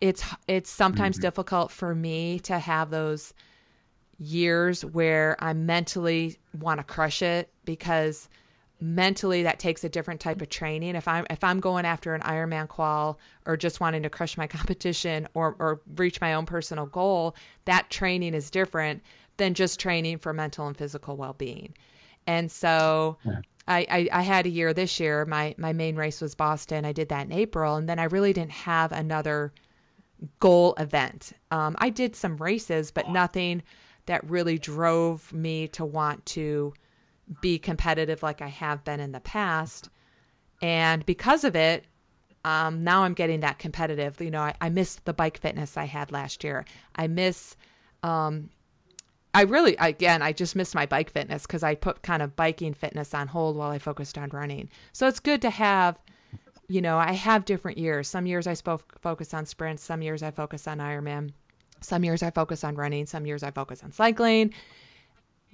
[0.00, 1.22] It's it's sometimes mm-hmm.
[1.22, 3.32] difficult for me to have those
[4.18, 8.28] years where i mentally want to crush it because
[8.80, 10.96] mentally that takes a different type of training.
[10.96, 14.46] If i'm if i'm going after an ironman qual or just wanting to crush my
[14.58, 19.02] competition or or reach my own personal goal that training is different
[19.38, 21.74] than just training for mental and physical well-being
[22.26, 23.40] and so yeah.
[23.68, 26.92] I, I, I had a year this year my my main race was boston i
[26.92, 29.52] did that in april and then i really didn't have another
[30.40, 33.62] goal event um, i did some races but nothing
[34.06, 36.72] that really drove me to want to
[37.40, 39.90] be competitive like I have been in the past.
[40.62, 41.84] And because of it,
[42.44, 44.20] um, now I'm getting that competitive.
[44.20, 46.64] You know, I, I miss the bike fitness I had last year.
[46.94, 47.56] I miss,
[48.02, 48.50] um,
[49.36, 52.72] I really, again, I just miss my bike fitness because I put kind of biking
[52.72, 54.70] fitness on hold while I focused on running.
[54.94, 55.98] So it's good to have,
[56.68, 58.08] you know, I have different years.
[58.08, 61.32] Some years I spoke, focus on sprints, some years I focus on Ironman,
[61.82, 64.54] some years I focus on running, some years I focus on cycling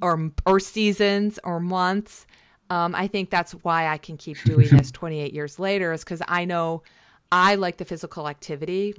[0.00, 2.28] or, or seasons or months.
[2.70, 6.22] Um, I think that's why I can keep doing this 28 years later, is because
[6.28, 6.84] I know
[7.32, 8.94] I like the physical activity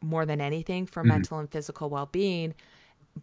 [0.00, 1.08] more than anything for mm-hmm.
[1.08, 2.54] mental and physical well being.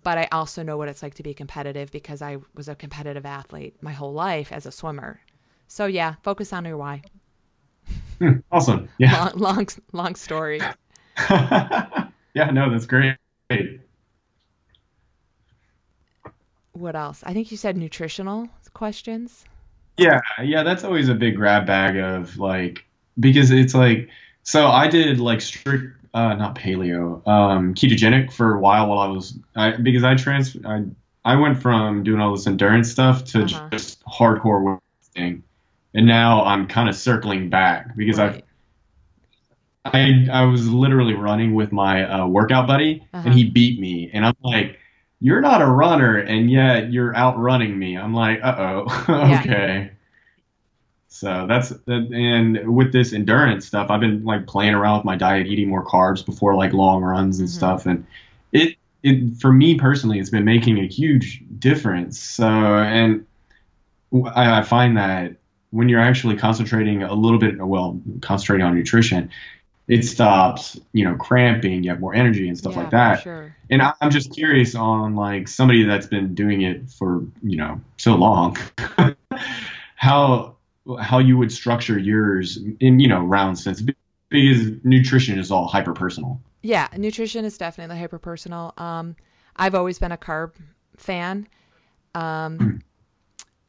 [0.03, 3.25] But I also know what it's like to be competitive because I was a competitive
[3.25, 5.19] athlete my whole life as a swimmer.
[5.67, 7.01] So yeah, focus on your why.
[8.19, 8.89] Hmm, awesome.
[8.97, 9.29] Yeah.
[9.35, 10.61] Long, long, long story.
[11.29, 12.09] yeah,
[12.51, 13.17] no, that's great.
[16.73, 17.23] What else?
[17.25, 19.45] I think you said nutritional questions.
[19.97, 22.85] Yeah, yeah, that's always a big grab bag of like
[23.19, 24.09] because it's like
[24.43, 29.07] so I did like strict uh not paleo, um ketogenic for a while while I
[29.07, 30.85] was I because I trans I
[31.23, 33.69] I went from doing all this endurance stuff to uh-huh.
[33.71, 34.79] just hardcore
[35.15, 35.41] weightlifting.
[35.93, 38.43] And now I'm kind of circling back because right.
[39.85, 43.23] I I I was literally running with my uh, workout buddy uh-huh.
[43.25, 44.77] and he beat me and I'm like
[45.21, 47.95] you're not a runner and yet you're outrunning me.
[47.95, 49.05] I'm like, uh oh,
[49.39, 49.91] okay.
[49.91, 49.95] Yeah.
[51.21, 55.45] So that's and with this endurance stuff, I've been like playing around with my diet,
[55.45, 57.55] eating more carbs before like long runs and mm-hmm.
[57.55, 58.07] stuff, and
[58.51, 62.19] it it for me personally, it's been making a huge difference.
[62.19, 63.27] So and
[64.33, 65.35] I, I find that
[65.69, 69.29] when you're actually concentrating a little bit, well, concentrating on nutrition,
[69.87, 73.21] it stops, you know, cramping, you have more energy and stuff yeah, like that.
[73.21, 73.55] Sure.
[73.69, 77.79] And I, am just curious on like somebody that's been doing it for, you know,
[77.97, 78.57] so long,
[79.95, 80.50] how
[80.99, 83.83] how you would structure yours in, you know, round sense
[84.29, 86.41] because nutrition is all hyper personal.
[86.63, 88.73] Yeah, nutrition is definitely hyper personal.
[88.77, 89.15] Um,
[89.55, 90.53] I've always been a carb
[90.97, 91.47] fan.
[92.15, 92.83] Um,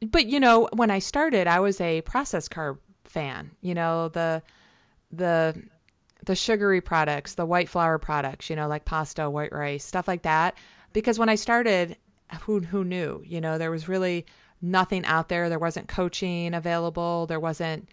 [0.00, 0.10] mm.
[0.10, 3.50] but you know, when I started, I was a processed carb fan.
[3.60, 4.42] You know, the
[5.10, 5.62] the
[6.24, 10.22] the sugary products, the white flour products, you know, like pasta, white rice, stuff like
[10.22, 10.56] that.
[10.92, 11.96] Because when I started,
[12.42, 13.22] who who knew?
[13.26, 14.26] You know, there was really
[14.62, 15.48] nothing out there.
[15.48, 17.26] There wasn't coaching available.
[17.26, 17.88] There wasn't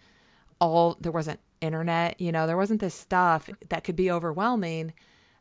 [0.60, 4.92] all there wasn't internet, you know, there wasn't this stuff that could be overwhelming.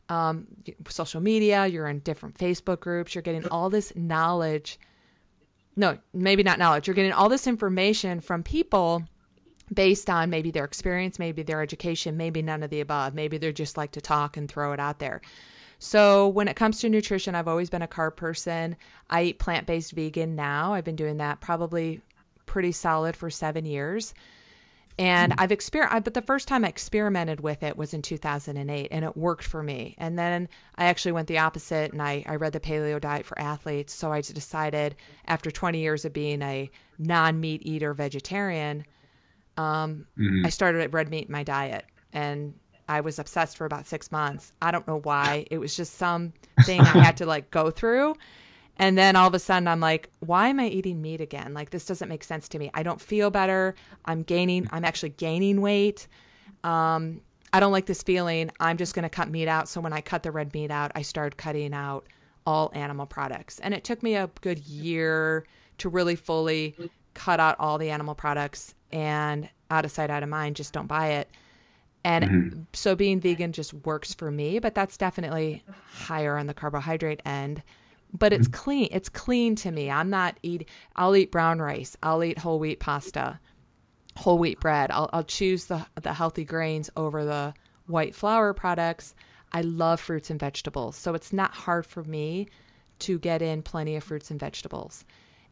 [0.09, 0.47] Um,
[0.87, 4.79] social media, you're in different Facebook groups, you're getting all this knowledge.
[5.75, 6.87] No, maybe not knowledge.
[6.87, 9.03] You're getting all this information from people
[9.71, 13.13] based on maybe their experience, maybe their education, maybe none of the above.
[13.13, 15.21] Maybe they're just like to talk and throw it out there.
[15.79, 18.75] So, when it comes to nutrition, I've always been a carb person.
[19.09, 20.73] I eat plant based vegan now.
[20.73, 22.01] I've been doing that probably
[22.45, 24.13] pretty solid for seven years.
[24.99, 29.05] And I've experienced, but the first time I experimented with it was in 2008 and
[29.05, 29.95] it worked for me.
[29.97, 33.39] And then I actually went the opposite and I, I read the paleo diet for
[33.39, 33.93] athletes.
[33.93, 38.83] So I decided after 20 years of being a non meat eater vegetarian,
[39.55, 40.45] um, mm-hmm.
[40.45, 42.55] I started a red meat in my diet and
[42.89, 44.51] I was obsessed for about six months.
[44.61, 45.45] I don't know why.
[45.51, 48.15] It was just some thing I had to like go through.
[48.77, 51.53] And then all of a sudden, I'm like, why am I eating meat again?
[51.53, 52.71] Like, this doesn't make sense to me.
[52.73, 53.75] I don't feel better.
[54.05, 56.07] I'm gaining, I'm actually gaining weight.
[56.63, 57.21] Um,
[57.51, 58.51] I don't like this feeling.
[58.59, 59.67] I'm just going to cut meat out.
[59.67, 62.07] So when I cut the red meat out, I started cutting out
[62.47, 63.59] all animal products.
[63.59, 65.45] And it took me a good year
[65.79, 66.75] to really fully
[67.13, 70.87] cut out all the animal products and out of sight, out of mind, just don't
[70.87, 71.29] buy it.
[72.09, 72.59] And mm-hmm.
[72.73, 77.61] so being vegan just works for me, but that's definitely higher on the carbohydrate end.
[78.11, 78.63] But it's mm-hmm.
[78.63, 78.87] clean.
[78.91, 79.91] It's clean to me.
[79.91, 80.67] I'm not eat.
[80.95, 81.95] I'll eat brown rice.
[82.01, 83.39] I'll eat whole wheat pasta,
[84.17, 84.89] whole wheat bread.
[84.89, 87.53] I'll, I'll choose the the healthy grains over the
[87.85, 89.13] white flour products.
[89.51, 92.47] I love fruits and vegetables, so it's not hard for me
[92.99, 95.05] to get in plenty of fruits and vegetables.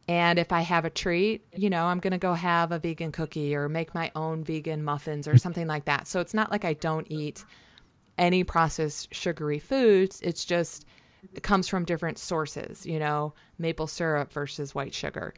[0.08, 3.12] And if I have a treat, you know, I'm going to go have a vegan
[3.12, 6.08] cookie or make my own vegan muffins or something like that.
[6.08, 7.44] So it's not like I don't eat
[8.18, 10.22] any processed sugary foods.
[10.22, 10.86] It's just,
[11.34, 15.34] it comes from different sources, you know, maple syrup versus white sugar.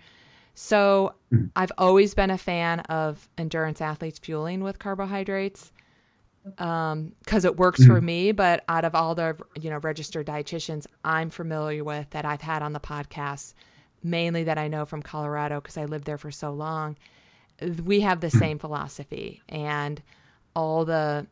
[0.54, 1.50] So mm.
[1.56, 5.72] I've always been a fan of endurance athletes fueling with carbohydrates
[6.44, 8.04] because um, it works for mm.
[8.04, 8.32] me.
[8.34, 12.62] But out of all the, you know, registered dietitians I'm familiar with that I've had
[12.62, 13.56] on the podcast,
[14.04, 16.98] mainly that I know from Colorado because I lived there for so long,
[17.84, 19.42] we have the same philosophy.
[19.50, 20.02] And
[20.56, 21.28] all the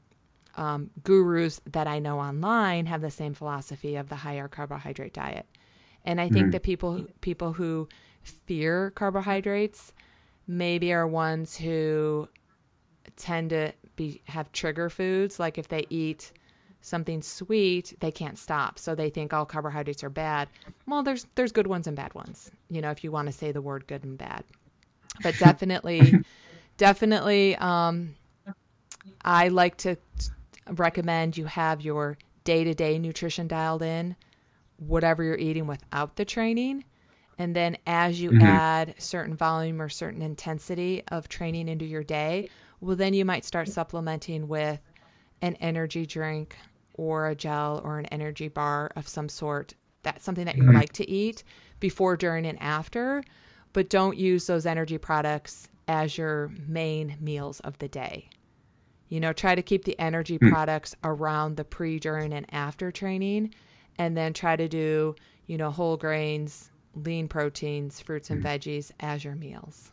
[0.55, 5.45] um, gurus that I know online have the same philosophy of the higher carbohydrate diet.
[6.03, 6.51] And I think mm-hmm.
[6.51, 7.87] that people people who
[8.23, 9.93] fear carbohydrates
[10.47, 12.27] maybe are ones who
[13.17, 15.39] tend to be have trigger foods.
[15.39, 16.31] Like if they eat
[16.81, 18.79] something sweet, they can't stop.
[18.79, 20.49] So they think all carbohydrates are bad.
[20.85, 22.51] Well, there's there's good ones and bad ones.
[22.69, 24.43] You know, if you want to say the word good and bad.
[25.21, 26.23] But definitely
[26.77, 28.15] definitely um
[29.23, 29.97] I like to
[30.69, 34.15] recommend you have your day-to-day nutrition dialed in,
[34.77, 36.83] whatever you're eating without the training.
[37.37, 38.41] And then as you mm-hmm.
[38.41, 43.45] add certain volume or certain intensity of training into your day, well then you might
[43.45, 44.79] start supplementing with
[45.41, 46.55] an energy drink
[46.93, 49.73] or a gel or an energy bar of some sort.
[50.03, 50.75] That's something that you mm-hmm.
[50.75, 51.43] like to eat
[51.79, 53.23] before, during, and after,
[53.73, 58.29] but don't use those energy products as your main meals of the day.
[59.09, 60.49] You know, try to keep the energy mm.
[60.49, 63.53] products around the pre, during, and after training,
[63.97, 68.47] and then try to do, you know, whole grains, lean proteins, fruits and mm.
[68.47, 69.91] veggies as your meals.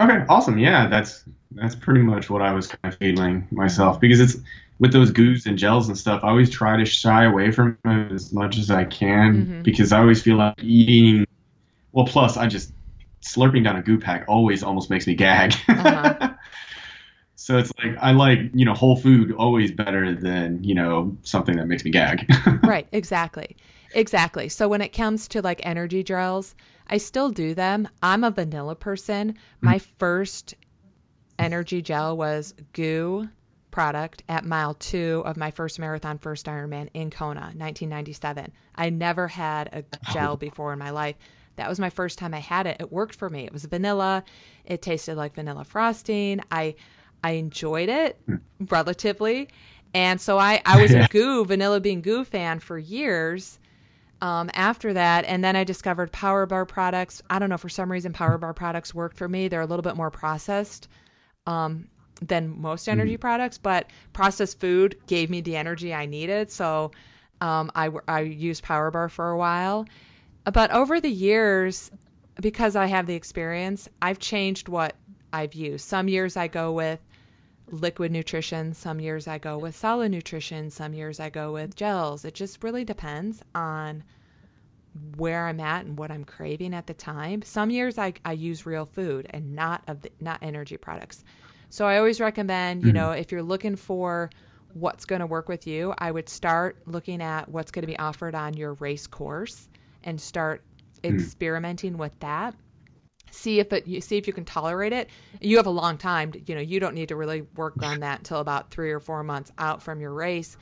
[0.00, 0.58] Okay, awesome.
[0.58, 4.36] Yeah, that's that's pretty much what I was kind of feeling myself because it's
[4.78, 6.22] with those goos and gels and stuff.
[6.22, 9.62] I always try to shy away from it as much as I can mm-hmm.
[9.62, 11.26] because I always feel like eating.
[11.92, 12.72] Well, plus I just
[13.22, 15.54] slurping down a goo pack always almost makes me gag.
[15.68, 16.34] Uh-huh.
[17.34, 21.56] so it's like I like you know whole food always better than you know something
[21.56, 22.30] that makes me gag.
[22.62, 22.86] right.
[22.92, 23.56] Exactly.
[23.94, 24.48] Exactly.
[24.48, 26.54] So when it comes to like energy gels
[26.88, 27.88] I still do them.
[28.02, 29.36] I'm a vanilla person.
[29.60, 29.86] My mm.
[29.98, 30.54] first
[31.38, 33.28] energy gel was goo
[33.70, 38.52] product at mile two of my first marathon, first Ironman in Kona, 1997.
[38.74, 41.16] I never had a gel before in my life.
[41.56, 42.78] That was my first time I had it.
[42.80, 43.44] It worked for me.
[43.44, 44.24] It was vanilla.
[44.64, 46.40] It tasted like vanilla frosting.
[46.50, 46.76] I
[47.22, 48.36] I enjoyed it hmm.
[48.68, 49.48] relatively.
[49.94, 53.58] And so I, I was a goo, vanilla bean goo fan for years
[54.20, 55.24] um, after that.
[55.24, 57.22] And then I discovered Power Bar products.
[57.30, 59.48] I don't know, for some reason, Power Bar products worked for me.
[59.48, 60.88] They're a little bit more processed
[61.46, 61.88] um,
[62.20, 63.20] than most energy mm.
[63.20, 66.50] products, but processed food gave me the energy I needed.
[66.50, 66.90] So
[67.40, 69.86] um, I, I used Power Bar for a while.
[70.44, 71.90] But over the years,
[72.40, 74.96] because I have the experience, I've changed what
[75.32, 75.86] I've used.
[75.86, 77.00] Some years I go with
[77.70, 78.72] liquid nutrition.
[78.72, 80.70] Some years I go with solid nutrition.
[80.70, 82.24] Some years I go with gels.
[82.24, 84.04] It just really depends on
[85.16, 87.42] where I'm at and what I'm craving at the time.
[87.42, 91.24] Some years I, I use real food and not of the, not energy products.
[91.70, 92.96] So I always recommend, you mm-hmm.
[92.96, 94.30] know, if you're looking for
[94.72, 97.98] what's going to work with you, I would start looking at what's going to be
[97.98, 99.68] offered on your race course
[100.04, 100.62] and start
[101.02, 101.16] mm-hmm.
[101.16, 102.54] experimenting with that
[103.30, 105.08] see if it you see if you can tolerate it.
[105.40, 108.00] You have a long time to, you know you don't need to really work on
[108.00, 110.56] that until about three or four months out from your race.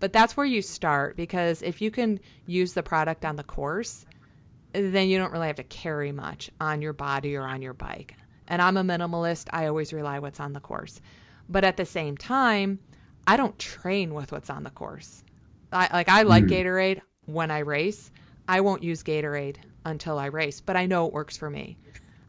[0.00, 4.06] But that's where you start because if you can use the product on the course
[4.72, 8.14] then you don't really have to carry much on your body or on your bike.
[8.46, 9.48] And i'm a minimalist.
[9.50, 11.00] I always rely what's on the course.
[11.48, 12.78] But at the same time
[13.26, 15.24] i don't train with what's on the course.
[15.72, 16.50] I, like i like mm.
[16.50, 18.10] gatorade when i race.
[18.46, 21.78] I won't use gatorade until i race but i know it works for me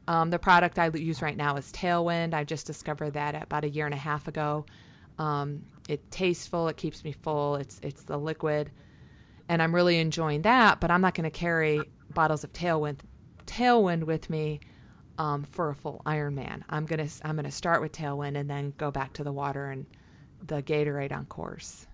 [0.09, 2.33] um, the product I use right now is Tailwind.
[2.33, 4.65] I just discovered that about a year and a half ago.
[5.19, 6.67] Um, it tastes full.
[6.67, 7.57] It keeps me full.
[7.57, 8.71] It's it's the liquid,
[9.47, 10.79] and I'm really enjoying that.
[10.79, 13.01] But I'm not going to carry bottles of Tailwind
[13.45, 14.61] Tailwind with me
[15.19, 16.63] um, for a full Ironman.
[16.69, 19.85] I'm gonna I'm gonna start with Tailwind and then go back to the water and
[20.43, 21.85] the Gatorade on course.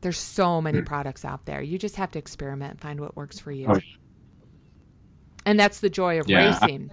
[0.00, 0.84] There's so many hmm.
[0.84, 1.60] products out there.
[1.60, 3.78] You just have to experiment and find what works for you.
[5.48, 6.60] And that's the joy of yeah.
[6.60, 6.90] racing,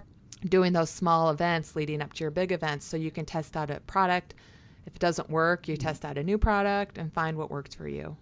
[0.47, 3.69] doing those small events leading up to your big events so you can test out
[3.69, 4.33] a product.
[4.85, 7.85] If it doesn't work, you test out a new product and find what works for
[7.85, 8.15] you.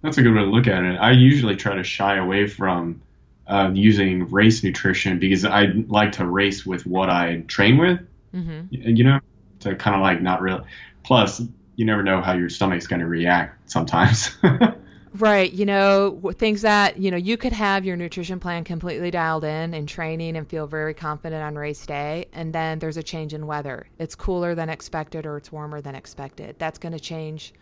[0.00, 0.96] That's a good way to look at it.
[0.96, 3.02] I usually try to shy away from
[3.46, 8.00] uh, using race nutrition because I like to race with what I train with.
[8.34, 8.68] Mm-hmm.
[8.70, 9.20] You know,
[9.60, 10.64] to kind of like not real.
[11.02, 11.42] Plus,
[11.76, 14.34] you never know how your stomach's going to react sometimes.
[15.16, 15.52] Right.
[15.52, 19.72] You know, things that, you know, you could have your nutrition plan completely dialed in
[19.72, 22.26] and training and feel very confident on race day.
[22.32, 23.86] And then there's a change in weather.
[24.00, 26.56] It's cooler than expected or it's warmer than expected.
[26.58, 27.54] That's going to change.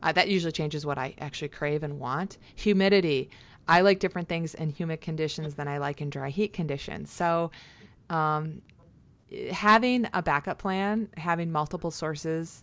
[0.00, 2.38] Uh, that usually changes what I actually crave and want.
[2.54, 3.30] Humidity.
[3.66, 7.10] I like different things in humid conditions than I like in dry heat conditions.
[7.10, 7.50] So,
[8.10, 8.62] um,
[9.50, 12.62] having a backup plan, having multiple sources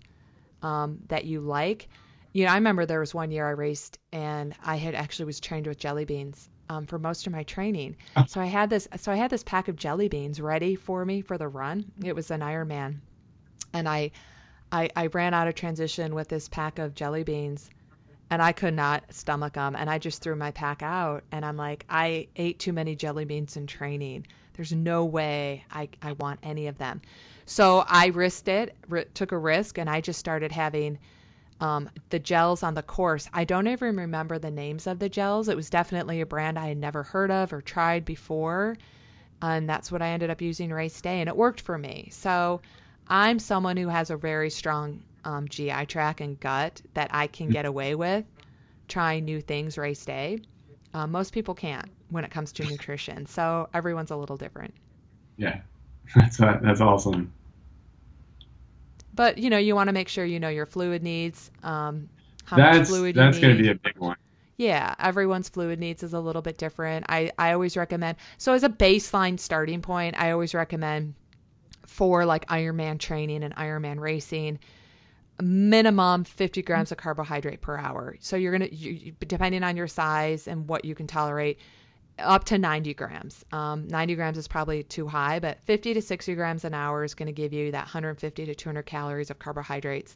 [0.61, 1.89] um, that you like,
[2.33, 5.39] you know, I remember there was one year I raced and I had actually was
[5.39, 7.95] trained with jelly beans um, for most of my training.
[8.17, 8.25] Oh.
[8.27, 11.21] So I had this, so I had this pack of jelly beans ready for me
[11.21, 11.91] for the run.
[12.03, 12.97] It was an Ironman,
[13.73, 14.11] and I,
[14.71, 17.69] I, I ran out of transition with this pack of jelly beans,
[18.31, 21.23] and I could not stomach them, and I just threw my pack out.
[21.31, 24.25] And I'm like, I ate too many jelly beans in training.
[24.53, 27.01] There's no way I, I want any of them.
[27.45, 30.97] So I risked it, r- took a risk, and I just started having
[31.63, 33.29] um, the gels on the course.
[33.33, 35.47] I don't even remember the names of the gels.
[35.47, 38.75] It was definitely a brand I had never heard of or tried before.
[39.41, 42.09] And that's what I ended up using race day, and it worked for me.
[42.11, 42.59] So
[43.07, 47.47] I'm someone who has a very strong um, GI tract and gut that I can
[47.47, 48.25] get away with
[48.89, 50.39] trying new things race day.
[50.93, 53.25] Uh, most people can't when it comes to nutrition.
[53.25, 54.73] So everyone's a little different.
[55.37, 55.61] Yeah,
[56.15, 57.31] that's that's awesome.
[59.13, 61.51] But you know, you want to make sure you know your fluid needs.
[61.63, 62.09] Um,
[62.45, 64.17] how that's, much fluid that's going to be a big one.
[64.57, 67.05] Yeah, everyone's fluid needs is a little bit different.
[67.09, 71.15] I, I always recommend so as a baseline starting point, I always recommend
[71.85, 74.59] for like Ironman training and Ironman racing,
[75.41, 78.15] minimum 50 grams of carbohydrate per hour.
[78.19, 81.59] So you're gonna, you, depending on your size and what you can tolerate,
[82.19, 83.43] up to 90 grams.
[83.51, 87.13] Um, 90 grams is probably too high, but 50 to 60 grams an hour is
[87.13, 90.15] going to give you that 150 to 200 calories of carbohydrates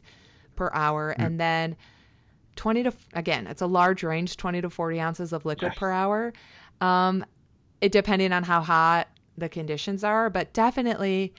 [0.56, 1.24] per hour, mm.
[1.24, 1.76] and then
[2.56, 5.78] 20 to again, it's a large range, 20 to 40 ounces of liquid yes.
[5.78, 6.32] per hour.
[6.80, 7.24] Um,
[7.80, 11.32] it depending on how hot the conditions are, but definitely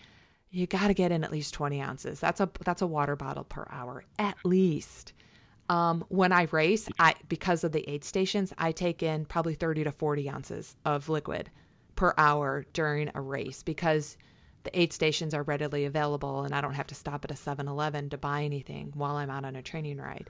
[0.52, 2.20] you got to get in at least 20 ounces.
[2.20, 5.14] That's a that's a water bottle per hour at least.
[5.70, 9.84] Um, when I race, I because of the aid stations, I take in probably 30
[9.86, 11.52] to 40 ounces of liquid
[11.96, 14.18] per hour during a race because
[14.64, 18.10] the aid stations are readily available and I don't have to stop at a 7-Eleven
[18.10, 20.30] to buy anything while I'm out on a training ride.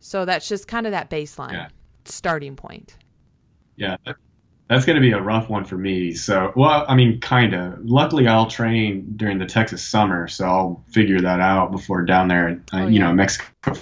[0.00, 1.68] So that's just kind of that baseline yeah.
[2.04, 2.96] starting point.
[3.76, 3.96] Yeah,
[4.68, 6.12] that's going to be a rough one for me.
[6.14, 7.84] So, well, I mean, kind of.
[7.84, 12.62] Luckily, I'll train during the Texas summer, so I'll figure that out before down there,
[12.72, 13.06] uh, oh, you yeah.
[13.06, 13.74] know, Mexico.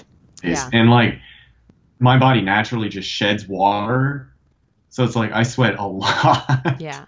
[0.43, 0.69] Yeah.
[0.73, 1.19] And like,
[1.99, 4.33] my body naturally just sheds water,
[4.89, 6.81] so it's like I sweat a lot.
[6.81, 7.05] Yeah.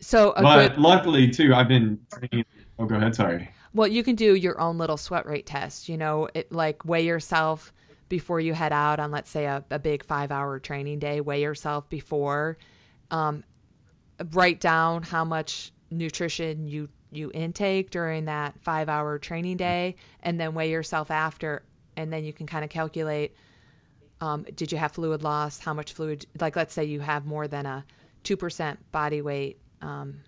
[0.00, 0.78] So, but good...
[0.78, 1.98] luckily too, I've been.
[2.78, 3.14] Oh, go ahead.
[3.14, 3.50] Sorry.
[3.72, 5.88] Well, you can do your own little sweat rate test.
[5.88, 7.72] You know, it like weigh yourself
[8.08, 11.20] before you head out on, let's say, a, a big five hour training day.
[11.20, 12.58] Weigh yourself before.
[13.10, 13.44] Um,
[14.32, 20.40] write down how much nutrition you you intake during that five hour training day, and
[20.40, 21.62] then weigh yourself after,
[21.96, 23.34] and then you can kind of calculate.
[24.20, 25.58] Um, did you have fluid loss?
[25.58, 26.26] How much fluid?
[26.38, 27.84] Like, let's say you have more than a
[28.22, 30.20] two percent body weight um,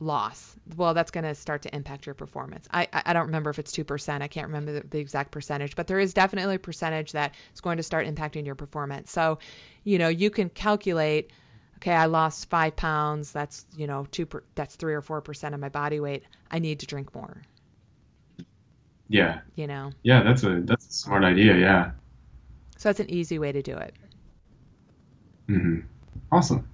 [0.00, 0.56] loss.
[0.76, 2.68] Well, that's going to start to impact your performance.
[2.72, 4.22] I, I don't remember if it's 2%.
[4.22, 7.60] I can't remember the, the, exact percentage, but there is definitely a percentage that is
[7.60, 9.10] going to start impacting your performance.
[9.10, 9.38] So,
[9.84, 11.30] you know, you can calculate,
[11.76, 13.32] okay, I lost five pounds.
[13.32, 16.24] That's, you know, two, per, that's three or 4% of my body weight.
[16.50, 17.42] I need to drink more.
[19.08, 19.40] Yeah.
[19.54, 19.92] You know?
[20.02, 21.56] Yeah, that's a, that's a smart idea.
[21.56, 21.92] Yeah.
[22.76, 23.94] So that's an easy way to do it.
[25.48, 25.80] Mm-hmm.
[26.32, 26.68] Awesome.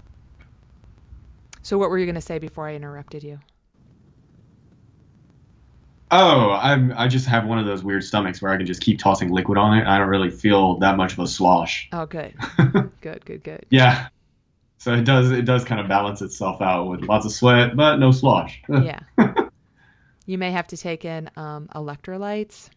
[1.63, 3.39] So, what were you going to say before I interrupted you?
[6.11, 8.99] Oh, I'm, I just have one of those weird stomachs where I can just keep
[8.99, 9.87] tossing liquid on it.
[9.87, 11.89] I don't really feel that much of a slosh.
[11.93, 12.35] Oh, good,
[13.01, 13.67] good, good, good.
[13.71, 14.09] Yeah.
[14.81, 17.97] So it does it does kind of balance itself out with lots of sweat, but
[17.97, 18.61] no slosh.
[18.69, 19.01] yeah.
[20.27, 22.71] You may have to take in um, electrolytes.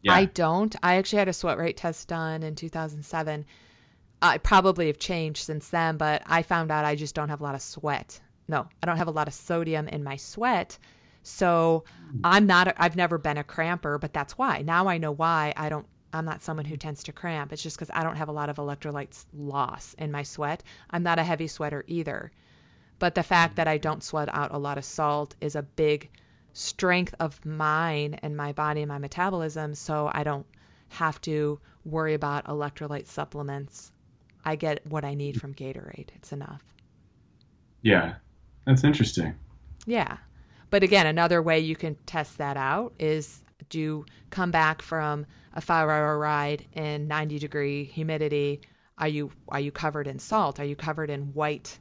[0.00, 0.14] Yeah.
[0.14, 0.74] I don't.
[0.82, 3.44] I actually had a sweat rate test done in 2007
[4.22, 7.44] I probably have changed since then, but I found out I just don't have a
[7.44, 8.20] lot of sweat.
[8.46, 10.78] No, I don't have a lot of sodium in my sweat.
[11.24, 11.84] So
[12.22, 14.62] I'm not, i I've never been a cramper, but that's why.
[14.62, 17.52] Now I know why I don't, I'm not someone who tends to cramp.
[17.52, 20.62] It's just because I don't have a lot of electrolytes loss in my sweat.
[20.90, 22.32] I'm not a heavy sweater either.
[22.98, 26.10] But the fact that I don't sweat out a lot of salt is a big
[26.52, 29.74] strength of mine and my body and my metabolism.
[29.74, 30.46] So I don't
[30.90, 33.92] have to worry about electrolyte supplements
[34.44, 36.08] I get what I need from Gatorade.
[36.16, 36.62] It's enough.
[37.82, 38.14] Yeah,
[38.66, 39.34] that's interesting.
[39.86, 40.18] Yeah.
[40.70, 45.60] But again, another way you can test that out is do come back from a
[45.60, 48.60] five hour ride in 90 degree humidity.
[48.98, 50.60] Are you are you covered in salt?
[50.60, 51.78] Are you covered in white,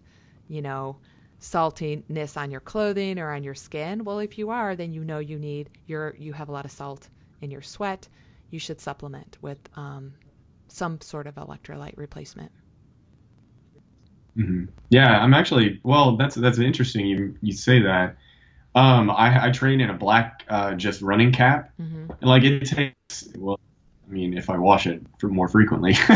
[0.47, 0.97] you know,
[1.39, 4.03] saltiness on your clothing or on your skin?
[4.03, 6.71] Well, if you are, then you know you need your you have a lot of
[6.71, 7.09] salt
[7.41, 8.07] in your sweat.
[8.49, 10.13] You should supplement with um,
[10.67, 12.51] some sort of electrolyte replacement.
[14.37, 14.65] Mm-hmm.
[14.89, 16.15] Yeah, I'm actually well.
[16.15, 17.05] That's that's interesting.
[17.05, 18.15] You you say that.
[18.73, 22.09] Um, I, I train in a black uh, just running cap, mm-hmm.
[22.09, 22.95] and like it takes
[23.37, 23.59] well,
[24.07, 25.93] I mean, if I wash it for more frequently,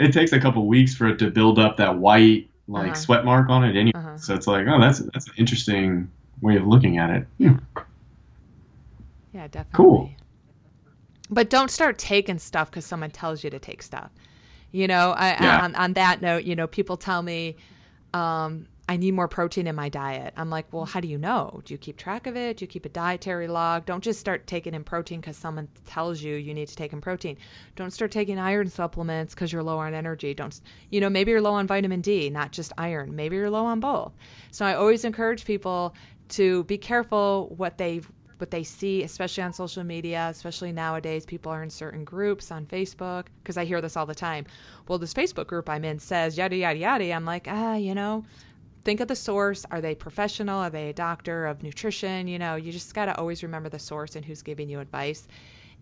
[0.00, 2.94] it takes a couple weeks for it to build up that white like uh-huh.
[2.94, 3.76] sweat mark on it.
[3.76, 4.16] Anyway, uh-huh.
[4.18, 6.10] so it's like, oh, that's that's an interesting
[6.40, 7.26] way of looking at it.
[7.38, 7.56] Yeah.
[9.32, 9.76] Yeah, definitely.
[9.76, 10.10] Cool.
[11.30, 14.10] But don't start taking stuff because someone tells you to take stuff.
[14.72, 15.64] You know, I, yeah.
[15.64, 17.56] on, on that note, you know, people tell me,
[18.14, 20.32] um, I need more protein in my diet.
[20.34, 21.60] I'm like, well, how do you know?
[21.66, 22.56] Do you keep track of it?
[22.56, 23.84] Do you keep a dietary log?
[23.84, 27.02] Don't just start taking in protein because someone tells you you need to take in
[27.02, 27.36] protein.
[27.76, 30.32] Don't start taking iron supplements because you're low on energy.
[30.32, 30.58] Don't,
[30.88, 33.14] you know, maybe you're low on vitamin D, not just iron.
[33.14, 34.14] Maybe you're low on both.
[34.52, 35.94] So I always encourage people
[36.30, 38.00] to be careful what they
[38.38, 41.26] what they see, especially on social media, especially nowadays.
[41.26, 44.46] People are in certain groups on Facebook because I hear this all the time.
[44.86, 47.12] Well, this Facebook group I'm in says yada yada yada.
[47.12, 48.24] I'm like, ah, you know,
[48.88, 49.66] think of the source.
[49.70, 50.60] Are they professional?
[50.60, 52.26] Are they a doctor of nutrition?
[52.26, 55.28] You know, you just got to always remember the source and who's giving you advice.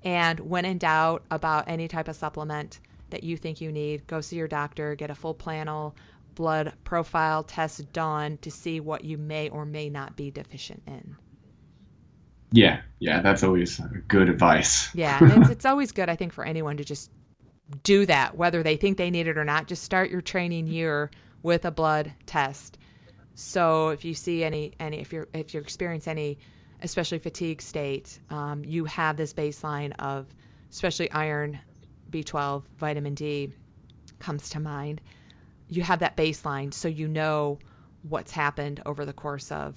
[0.02, 2.80] And when in doubt about any type of supplement
[3.11, 5.94] that you think you need, go see your doctor, get a full panel
[6.34, 11.16] blood profile test done to see what you may or may not be deficient in.
[12.50, 14.92] Yeah, yeah, that's always good advice.
[14.96, 17.12] Yeah, it's, it's always good, I think, for anyone to just
[17.84, 19.68] do that, whether they think they need it or not.
[19.68, 21.12] Just start your training year
[21.44, 22.78] with a blood test.
[23.37, 26.39] So if you see any, any if you're if you experience any,
[26.80, 30.26] especially fatigue state, um, you have this baseline of,
[30.70, 31.59] especially iron,
[32.11, 33.53] B12, vitamin D,
[34.18, 35.03] comes to mind.
[35.68, 37.59] You have that baseline, so you know
[38.09, 39.76] what's happened over the course of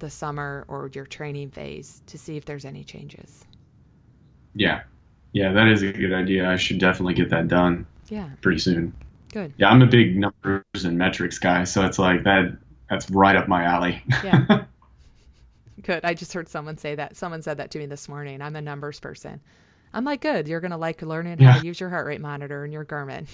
[0.00, 3.44] the summer or your training phase to see if there's any changes.
[4.54, 4.82] Yeah.
[5.32, 6.50] Yeah, that is a good idea.
[6.50, 7.86] I should definitely get that done.
[8.08, 8.30] Yeah.
[8.40, 8.94] Pretty soon.
[9.32, 9.52] Good.
[9.56, 12.56] Yeah, I'm a big numbers and metrics guy, so it's like that
[12.88, 14.02] that's right up my alley.
[14.22, 14.64] Yeah.
[15.82, 16.04] good.
[16.04, 17.16] I just heard someone say that.
[17.16, 18.42] Someone said that to me this morning.
[18.42, 19.40] I'm a numbers person.
[19.92, 20.48] I'm like, good.
[20.48, 23.26] You're gonna like learning how to use your heart rate monitor and your Garmin.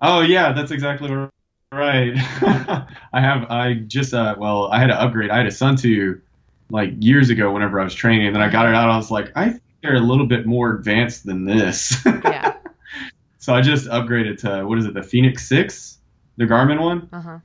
[0.00, 1.30] Oh yeah, that's exactly right.
[3.12, 5.30] I have I just uh well I had to upgrade.
[5.30, 6.20] I had a Suunto
[6.70, 8.88] like years ago whenever I was training, and then I got it out.
[8.88, 12.00] I was like, I think they're a little bit more advanced than this.
[12.06, 12.54] Yeah.
[13.38, 15.98] so I just upgraded to what is it, the Fenix Six,
[16.36, 17.08] the Garmin one.
[17.12, 17.38] Uh huh.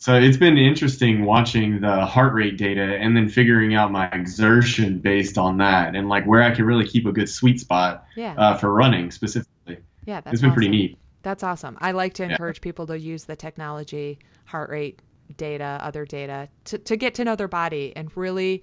[0.00, 4.98] So it's been interesting watching the heart rate data and then figuring out my exertion
[4.98, 8.32] based on that, and like where I can really keep a good sweet spot Yeah.
[8.38, 9.76] uh, for running specifically.
[10.06, 10.22] yeah.
[10.22, 10.98] That's it's been pretty neat.
[11.22, 11.76] That's awesome.
[11.82, 12.30] I like to Yeah.
[12.30, 15.00] encourage people to use the technology, heart rate
[15.36, 18.62] data, other data, to, to get to know their body and really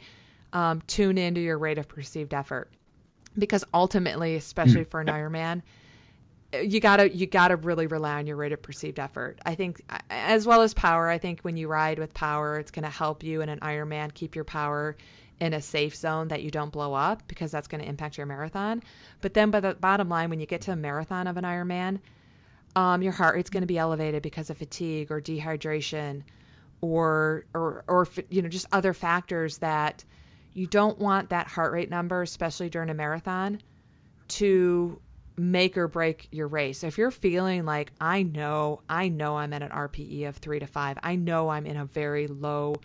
[0.54, 2.72] um, tune into your rate of perceived effort.
[3.38, 5.62] Because ultimately, especially for an Ironman,
[6.54, 9.40] you gotta you gotta really rely on your rate of perceived effort.
[9.46, 11.10] I think, as well as power.
[11.10, 14.36] I think when you ride with power, it's gonna help you in an Ironman keep
[14.36, 14.96] your power
[15.40, 18.82] in a safe zone that you don't blow up because that's to impact your marathon.
[19.22, 22.00] But then, by the bottom line, when you get to a marathon of an Ironman,
[22.76, 26.24] um, your heart rate's to be elevated because of fatigue or dehydration
[26.82, 30.04] or or or you know just other factors that
[30.54, 33.60] you don't want that heart rate number especially during a marathon
[34.28, 35.00] to
[35.38, 36.84] make or break your race.
[36.84, 40.68] If you're feeling like I know I know I'm at an RPE of 3 to
[40.68, 40.98] 5.
[41.04, 42.76] I know I'm in a very low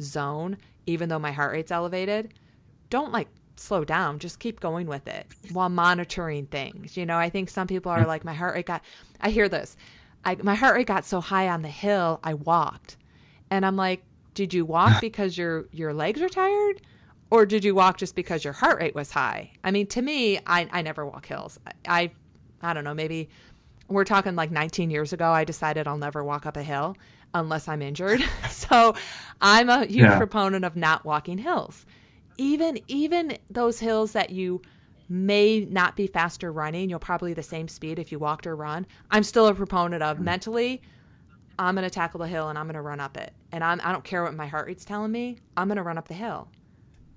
[0.00, 2.34] zone even though my heart rate's elevated,
[2.90, 4.18] don't like slow down.
[4.18, 6.96] Just keep going with it while monitoring things.
[6.96, 8.82] You know, I think some people are like, my heart rate got,
[9.20, 9.76] I hear this,
[10.24, 12.96] I, my heart rate got so high on the hill, I walked.
[13.50, 14.02] And I'm like,
[14.34, 16.80] did you walk because your, your legs are tired?
[17.30, 19.52] Or did you walk just because your heart rate was high?
[19.64, 21.58] I mean, to me, I, I never walk hills.
[21.66, 21.72] I,
[22.02, 22.12] I,
[22.62, 23.28] I don't know, maybe
[23.88, 26.96] we're talking like 19 years ago, I decided I'll never walk up a hill
[27.34, 28.22] unless I'm injured.
[28.50, 28.94] so
[29.40, 30.16] I'm a huge Yeah.
[30.18, 31.84] proponent of not walking hills.
[32.36, 34.62] Even even those hills that you
[35.08, 38.86] may not be faster running, you'll probably the same speed if you walked or run.
[39.10, 40.80] I'm still a proponent of mentally
[41.58, 43.32] I'm going to tackle the hill and I'm going to run up it.
[43.52, 45.38] And I'm I don't care what my heart rate's telling me.
[45.56, 46.48] I'm going to run up the hill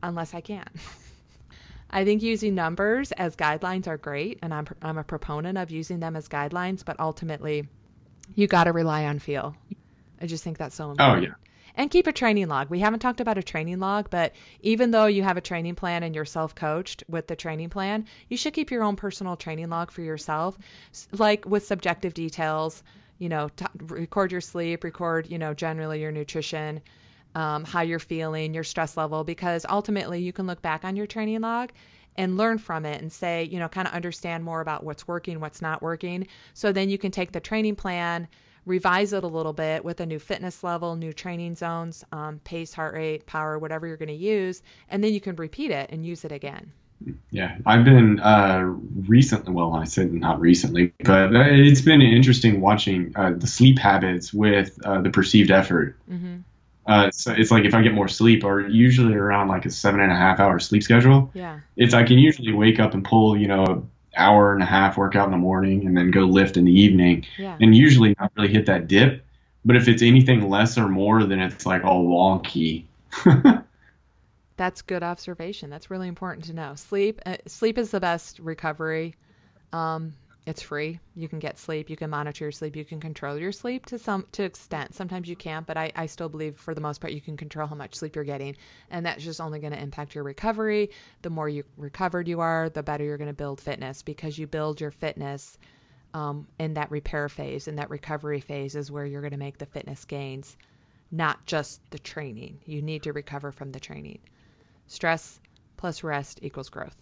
[0.03, 0.67] unless I can.
[1.89, 5.99] I think using numbers as guidelines are great, and I'm, I'm a proponent of using
[5.99, 7.67] them as guidelines, but ultimately,
[8.35, 9.55] you got to rely on feel.
[10.21, 11.25] I just think that's so oh, important.
[11.25, 11.33] Oh, yeah.
[11.75, 12.71] And keep a training log.
[12.71, 16.01] We haven't talked about a training log, but even though you have a training plan
[16.01, 19.69] and you're self coached with the training plan, you should keep your own personal training
[19.69, 20.57] log for yourself,
[21.11, 22.83] like with subjective details.
[23.19, 26.81] You know, t- record your sleep, record, you know, generally your nutrition,
[27.37, 31.05] um, how you're feeling, your stress level, because ultimately you can look back on your
[31.05, 31.71] training log
[32.15, 35.39] and learn from it and say, you know, kind of understand more about what's working,
[35.39, 36.25] what's not working.
[36.55, 38.27] So then you can take the training plan,
[38.65, 42.73] revise it a little bit with a new fitness level, new training zones, um, pace,
[42.73, 46.03] heart rate, power, whatever you're going to use, and then you can repeat it and
[46.03, 46.71] use it again.
[47.29, 48.63] Yeah, I've been uh,
[49.07, 49.53] recently.
[49.53, 54.33] Well, I said not recently, but uh, it's been interesting watching uh, the sleep habits
[54.33, 55.95] with uh, the perceived effort.
[56.09, 56.37] hmm
[56.87, 59.99] Uh, so it's like if I get more sleep, or usually around like a seven
[59.99, 61.59] and a half hour sleep schedule, Yeah.
[61.75, 64.97] it's I can usually wake up and pull you know an hour and a half
[64.97, 67.57] workout in the morning, and then go lift in the evening, Yeah.
[67.59, 69.23] and usually not really hit that dip.
[69.65, 72.85] But if it's anything less or more, then it's like all wonky.
[74.57, 75.69] That's good observation.
[75.69, 76.73] That's really important to know.
[76.75, 79.15] Sleep, uh, sleep is the best recovery.
[79.73, 80.13] Um,
[80.47, 81.01] it's free.
[81.13, 81.89] You can get sleep.
[81.89, 82.77] You can monitor your sleep.
[82.77, 84.95] You can control your sleep to some to extent.
[84.95, 87.67] Sometimes you can't, but I, I still believe for the most part you can control
[87.67, 88.55] how much sleep you're getting,
[88.89, 90.89] and that's just only going to impact your recovery.
[91.21, 94.47] The more you recovered you are, the better you're going to build fitness because you
[94.47, 95.57] build your fitness
[96.13, 97.67] um, in that repair phase.
[97.67, 100.55] In that recovery phase is where you're going to make the fitness gains,
[101.11, 102.59] not just the training.
[102.65, 104.19] You need to recover from the training.
[104.87, 105.41] Stress
[105.75, 106.95] plus rest equals growth.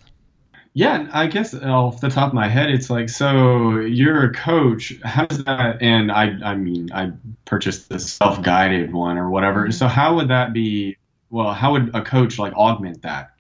[0.78, 4.94] Yeah, I guess off the top of my head, it's like, so you're a coach.
[5.06, 5.82] How does that?
[5.82, 7.14] And I, I mean, I
[7.46, 9.62] purchased the self-guided one or whatever.
[9.62, 9.72] Mm-hmm.
[9.72, 10.98] So how would that be?
[11.30, 13.32] Well, how would a coach like augment that?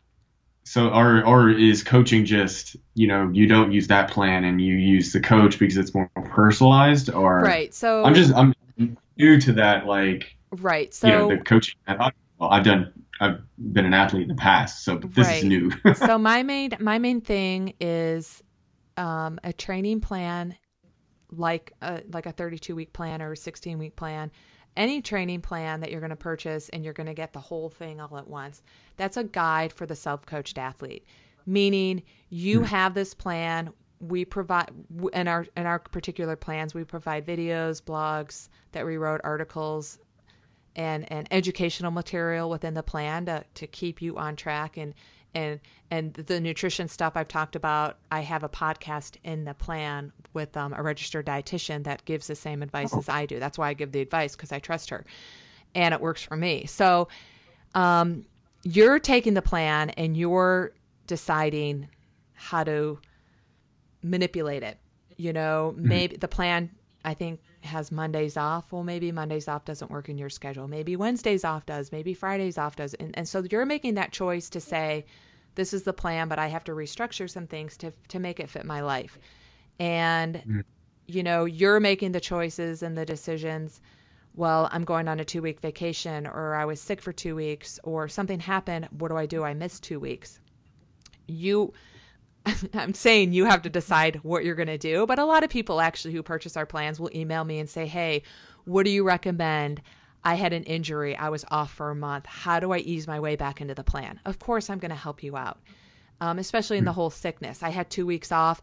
[0.64, 4.76] So, or or is coaching just you know you don't use that plan and you
[4.76, 7.12] use the coach because it's more personalized?
[7.12, 7.74] Or right.
[7.74, 8.56] So I'm just I'm
[9.18, 10.94] new to that like right.
[10.94, 11.76] So you know, the coaching.
[11.88, 15.38] Well, I've done I've been an athlete in the past, so this right.
[15.38, 15.72] is new.
[15.96, 18.44] so my main my main thing is
[18.98, 20.58] um, a training plan,
[21.32, 24.32] like a, like a 32 week plan or a 16 week plan.
[24.76, 27.70] Any training plan that you're going to purchase and you're going to get the whole
[27.70, 28.62] thing all at once.
[28.98, 31.06] That's a guide for the self coached athlete,
[31.46, 33.72] meaning you mm have this plan.
[34.02, 34.72] We provide
[35.14, 40.00] in our in our particular plans, we provide videos, blogs that we wrote, articles,
[40.76, 44.94] and, and educational material within the plan to, to keep you on track and
[45.36, 45.60] and
[45.92, 47.98] and the nutrition stuff I've talked about.
[48.10, 52.36] I have a podcast in the plan with um, a registered dietitian that gives the
[52.36, 53.00] same advice oh.
[53.00, 53.40] as I do.
[53.40, 55.06] That's why I give the advice because I trust her,
[55.76, 56.66] and it works for me.
[56.66, 57.10] So,
[57.76, 58.26] um,
[58.64, 60.72] you're taking the plan and you're
[61.06, 61.90] deciding
[62.34, 63.00] how to
[64.02, 64.80] manipulate it.
[65.18, 65.88] You know, mm-hmm.
[65.88, 66.72] maybe the plan
[67.04, 68.72] I think has Mondays off.
[68.72, 70.68] Well, maybe Mondays off doesn't work in your schedule.
[70.68, 71.92] Maybe Wednesdays off does.
[71.92, 72.94] Maybe Fridays off does.
[72.96, 75.06] And, and so you're making that choice to say,
[75.56, 78.50] this is the plan, but I have to restructure some things to, to make it
[78.50, 79.18] fit my life.
[79.80, 80.64] And, mm.
[81.08, 83.82] you know, you're making the choices and the decisions.
[84.36, 87.80] Well, I'm going on a two week vacation, or I was sick for two weeks,
[87.84, 88.90] or something happened.
[88.98, 89.44] What do I do?
[89.44, 90.40] I missed two weeks.
[91.28, 91.74] You
[92.74, 95.50] I'm saying you have to decide what you're going to do, but a lot of
[95.50, 98.24] people actually who purchase our plans will email me and say, "Hey,
[98.66, 99.82] what do you recommend?
[100.24, 101.16] I had an injury.
[101.16, 102.26] I was off for a month.
[102.26, 104.96] How do I ease my way back into the plan?" Of course, I'm going to
[104.96, 105.60] help you out,
[106.22, 107.64] um, especially in the whole sickness.
[107.64, 108.62] I had two weeks off.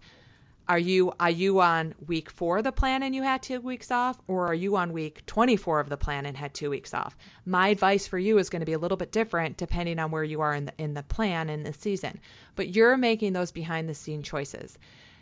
[0.73, 3.91] Are you are you on week four of the plan and you had two weeks
[3.91, 7.15] off, or are you on week 24 of the plan and had two weeks off?
[7.45, 10.25] My advice for you is going to be a little bit different depending on where
[10.25, 12.19] you are in the in the plan in the season.
[12.57, 14.79] But you're making those behind the scene choices.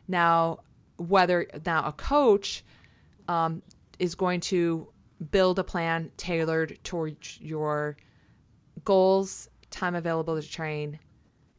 [0.07, 0.61] Now,
[0.99, 2.63] whether now a coach
[3.27, 3.61] um,
[3.99, 4.87] is going to
[5.33, 7.97] build a plan tailored towards your
[8.85, 11.01] goals, time available to train,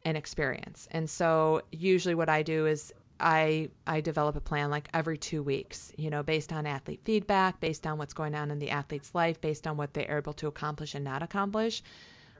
[0.05, 0.87] and experience.
[0.91, 5.43] And so usually what I do is I I develop a plan like every two
[5.43, 9.13] weeks, you know, based on athlete feedback, based on what's going on in the athlete's
[9.15, 11.83] life, based on what they're able to accomplish and not accomplish.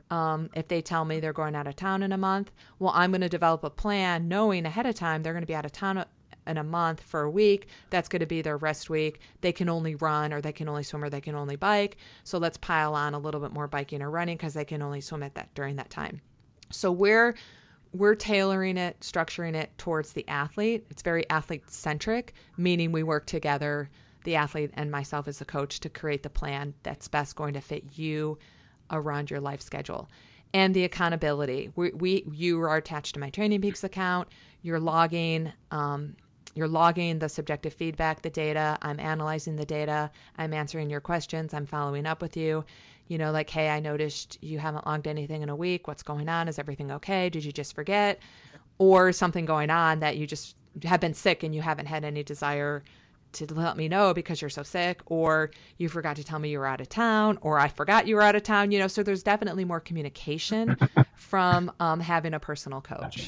[0.09, 3.11] Um, if they tell me they're going out of town in a month, well, I'm
[3.11, 5.71] going to develop a plan knowing ahead of time they're going to be out of
[5.71, 6.03] town
[6.47, 7.67] in a month for a week.
[7.89, 9.21] That's going to be their rest week.
[9.41, 11.97] They can only run or they can only swim or they can only bike.
[12.23, 15.01] So let's pile on a little bit more biking or running because they can only
[15.01, 16.21] swim at that during that time.
[16.71, 17.35] So we're
[17.93, 20.85] we're tailoring it, structuring it towards the athlete.
[20.89, 23.89] It's very athlete centric, meaning we work together,
[24.23, 27.61] the athlete and myself as a coach, to create the plan that's best going to
[27.61, 28.37] fit you
[28.89, 30.09] around your life schedule.
[30.53, 31.71] And the accountability.
[31.75, 34.27] We, we you are attached to my Training Peaks account.
[34.61, 36.15] You're logging, um,
[36.55, 38.77] you're logging the subjective feedback, the data.
[38.81, 40.11] I'm analyzing the data.
[40.37, 41.53] I'm answering your questions.
[41.53, 42.65] I'm following up with you
[43.11, 45.85] you know, like, hey, I noticed you haven't logged anything in a week.
[45.85, 46.47] What's going on?
[46.47, 47.29] Is everything okay?
[47.29, 48.21] Did you just forget?
[48.77, 50.55] Or something going on that you just
[50.85, 52.85] have been sick and you haven't had any desire
[53.33, 56.59] to let me know because you're so sick, or you forgot to tell me you
[56.59, 58.87] were out of town, or I forgot you were out of town, you know.
[58.87, 60.77] So there's definitely more communication
[61.15, 63.01] from um, having a personal coach.
[63.01, 63.23] Gotcha.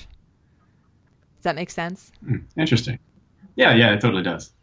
[1.35, 2.13] Does that make sense?
[2.25, 2.99] Hmm, interesting.
[3.57, 4.53] Yeah, yeah, it totally does.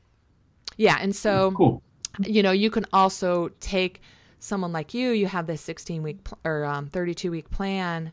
[0.78, 1.82] Yeah, and so, cool.
[2.24, 4.00] you know, you can also take
[4.40, 8.10] someone like you, you have this 16 week pl- or um, 32 week plan.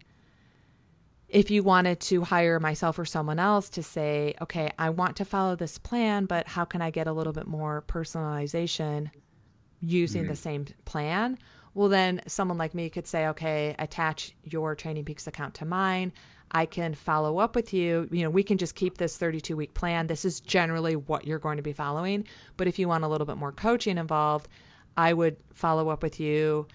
[1.28, 5.26] If you wanted to hire myself or someone else to say, okay, I want to
[5.26, 9.10] follow this plan, but how can I get a little bit more personalization
[9.82, 10.30] using mm-hmm.
[10.30, 11.38] the same plan?
[11.74, 16.14] Well, then someone like me could say, okay, attach your Training Peaks account to mine.
[16.52, 18.08] I can follow up with you.
[18.10, 20.08] You know, we can just keep this 32 week plan.
[20.08, 22.26] This is generally what you're going to be following.
[22.56, 24.48] But if you want a little bit more coaching involved,
[24.98, 26.68] I would follow up with you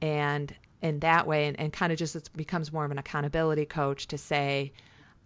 [0.00, 3.64] and in that way and, and kind of just it becomes more of an accountability
[3.64, 4.72] coach to say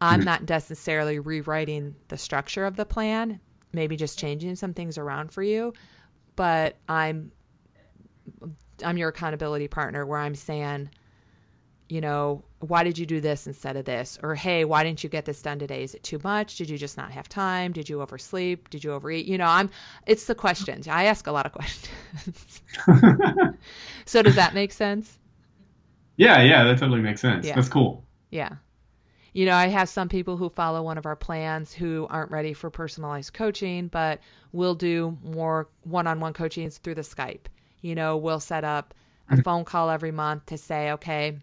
[0.00, 0.26] i'm mm-hmm.
[0.26, 3.40] not necessarily rewriting the structure of the plan
[3.72, 5.72] maybe just changing some things around for you
[6.36, 7.32] but i'm
[8.84, 10.88] i'm your accountability partner where i'm saying
[11.90, 15.10] you know why did you do this instead of this or hey why didn't you
[15.10, 17.88] get this done today is it too much did you just not have time did
[17.88, 19.70] you oversleep did you overeat you know i'm
[20.06, 22.62] it's the questions i ask a lot of questions
[24.04, 25.18] so does that make sense
[26.20, 27.46] yeah, yeah, that totally makes sense.
[27.46, 27.54] Yeah.
[27.54, 28.04] That's cool.
[28.30, 28.56] Yeah.
[29.32, 32.52] You know, I have some people who follow one of our plans who aren't ready
[32.52, 34.20] for personalized coaching, but
[34.52, 37.46] we'll do more one on one coachings through the Skype.
[37.80, 38.92] You know, we'll set up
[39.30, 39.42] a mm-hmm.
[39.42, 41.38] phone call every month to say, okay,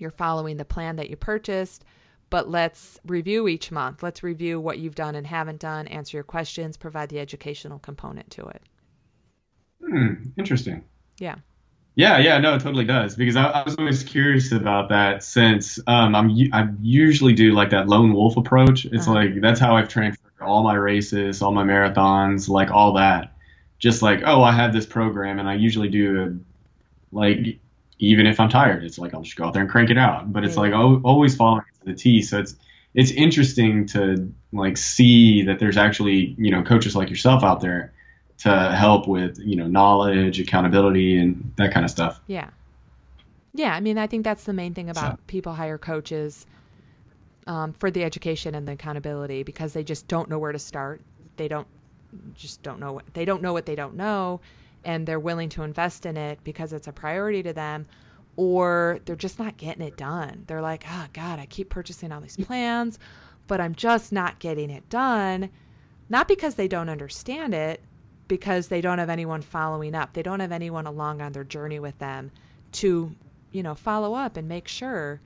[0.00, 1.84] you're following the plan that you purchased,
[2.30, 4.02] but let's review each month.
[4.02, 8.30] Let's review what you've done and haven't done, answer your questions, provide the educational component
[8.32, 8.62] to it.
[9.80, 10.84] Hmm, interesting.
[11.18, 11.36] Yeah.
[11.94, 15.78] Yeah, yeah, no, it totally does because I, I was always curious about that since
[15.86, 18.84] um, I'm I usually do like that lone wolf approach.
[18.84, 19.14] It's uh-huh.
[19.14, 23.32] like that's how I've trained for all my races, all my marathons, like all that.
[23.78, 26.38] Just like oh, I have this program, and I usually do
[27.12, 27.60] like
[27.98, 30.32] even if I'm tired, it's like I'll just go out there and crank it out.
[30.32, 32.22] But it's like oh, always following to the T.
[32.22, 32.56] So it's
[32.94, 37.92] it's interesting to like see that there's actually you know coaches like yourself out there
[38.38, 42.20] to help with you know knowledge, accountability, and that kind of stuff.
[42.26, 42.50] Yeah,
[43.54, 43.74] yeah.
[43.74, 45.18] I mean, I think that's the main thing about so.
[45.26, 46.46] people hire coaches
[47.46, 51.00] um, for the education and the accountability because they just don't know where to start.
[51.36, 51.66] They don't
[52.34, 54.40] just don't know what they don't know what they don't know,
[54.86, 57.86] and they're willing to invest in it because it's a priority to them.
[58.36, 60.44] Or they're just not getting it done.
[60.46, 62.98] They're like, oh God, I keep purchasing all these plans,
[63.48, 65.50] but I'm just not getting it done.
[66.08, 67.82] Not because they don't understand it,
[68.28, 70.12] because they don't have anyone following up.
[70.12, 72.30] They don't have anyone along on their journey with them
[72.72, 73.12] to,
[73.50, 75.20] you know, follow up and make sure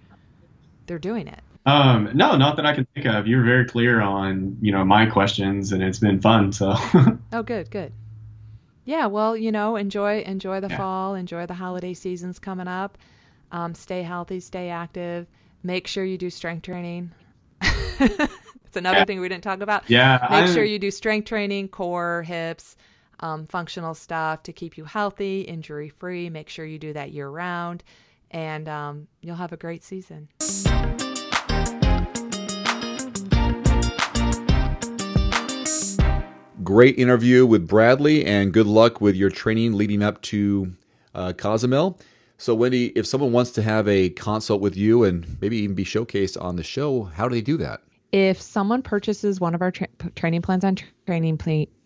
[0.87, 1.41] they're doing it.
[1.67, 3.27] Um, no, not that I can think of.
[3.27, 6.53] You're very clear on, you know, my questions and it's been fun.
[6.53, 6.75] So.
[7.33, 7.93] oh, good, good.
[8.85, 9.07] Yeah.
[9.07, 10.77] Well, you know, enjoy, enjoy the yeah.
[10.77, 12.99] fall, enjoy the holiday seasons coming up.
[13.53, 15.27] Um, stay healthy, stay active.
[15.63, 17.13] Make sure you do strength training.
[17.61, 19.05] it's another yeah.
[19.05, 19.89] thing we didn't talk about.
[19.91, 20.19] Yeah.
[20.31, 22.77] Make I, sure you do strength training, core, hips,
[23.21, 26.31] um, functional stuff to keep you healthy, injury free.
[26.31, 27.85] Make sure you do that year round,
[28.31, 30.29] and um, you'll have a great season.
[36.71, 40.73] Great interview with Bradley, and good luck with your training leading up to
[41.17, 41.99] uh, Cozumel.
[42.39, 45.83] So, Wendy, if someone wants to have a consult with you and maybe even be
[45.83, 47.81] showcased on the show, how do they do that?
[48.13, 51.39] If someone purchases one of our tra- training plans on Training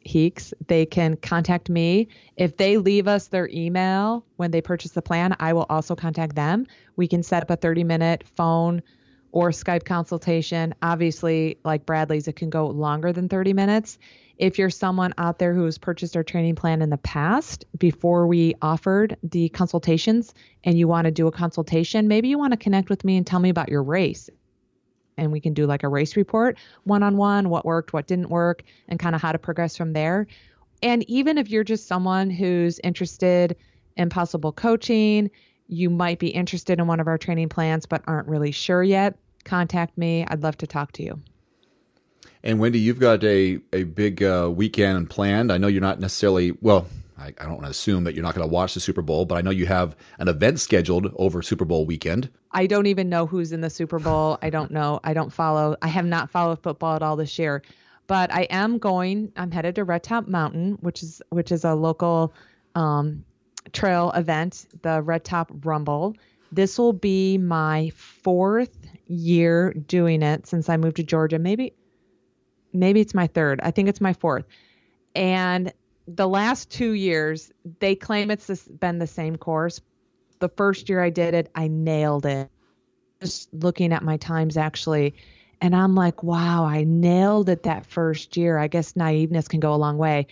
[0.05, 2.07] Peaks, they can contact me.
[2.37, 6.35] If they leave us their email when they purchase the plan, I will also contact
[6.35, 6.67] them.
[6.97, 8.83] We can set up a 30 minute phone
[9.33, 10.75] or Skype consultation.
[10.83, 13.99] Obviously, like Bradley's, it can go longer than 30 minutes.
[14.37, 18.27] If you're someone out there who has purchased our training plan in the past before
[18.27, 22.57] we offered the consultations and you want to do a consultation, maybe you want to
[22.57, 24.29] connect with me and tell me about your race
[25.17, 28.31] and we can do like a race report one on one, what worked, what didn't
[28.31, 30.27] work, and kind of how to progress from there.
[30.83, 33.57] And even if you're just someone who's interested
[33.97, 35.31] in possible coaching,
[35.69, 39.17] you might be interested in one of our training plans but aren't really sure yet,
[39.45, 40.27] contact me.
[40.29, 41.21] I'd love to talk to you.
[42.45, 45.51] And Wendy, you've got a, a big uh, weekend planned.
[45.51, 46.87] I know you're not necessarily, well,
[47.17, 49.25] I, I don't want to assume that you're not going to watch the Super Bowl,
[49.25, 52.29] but I know you have an event scheduled over Super Bowl weekend.
[52.51, 54.39] I don't even know who's in the Super Bowl.
[54.43, 55.01] I don't know.
[55.05, 55.75] I don't follow.
[55.81, 57.63] I have not followed football at all this year,
[58.07, 59.33] but I am going.
[59.37, 62.35] I'm headed to Red Top Mountain, which is which is a local
[62.75, 63.25] um,
[63.73, 66.15] trail event, the Red Top Rumble.
[66.53, 68.77] This will be my fourth
[69.07, 71.39] year doing it since I moved to Georgia.
[71.39, 71.73] Maybe,
[72.75, 73.61] maybe it's my third.
[73.63, 74.45] I think it's my fourth.
[75.15, 75.73] And
[76.07, 79.81] the last two years, they claim it's been the same course.
[80.41, 82.51] The first year I did it, I nailed it.
[83.21, 85.15] Just looking at my times actually,
[85.61, 88.59] and I'm like, wow, I nailed it that first year.
[88.59, 90.27] I guess naiveness can go a long way.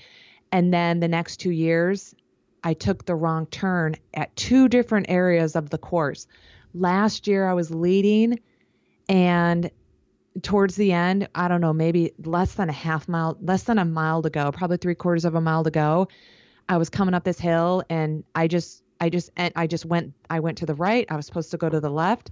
[0.50, 2.14] And then the next two years,
[2.62, 6.26] I took the wrong turn at two different areas of the course.
[6.74, 8.40] Last year, I was leading,
[9.08, 9.70] and
[10.40, 13.84] towards the end, I don't know, maybe less than a half mile, less than a
[13.84, 16.08] mile to go, probably three quarters of a mile to go.
[16.68, 20.40] I was coming up this hill and I just, I just, I just went, I
[20.40, 21.06] went to the right.
[21.10, 22.30] I was supposed to go to the left.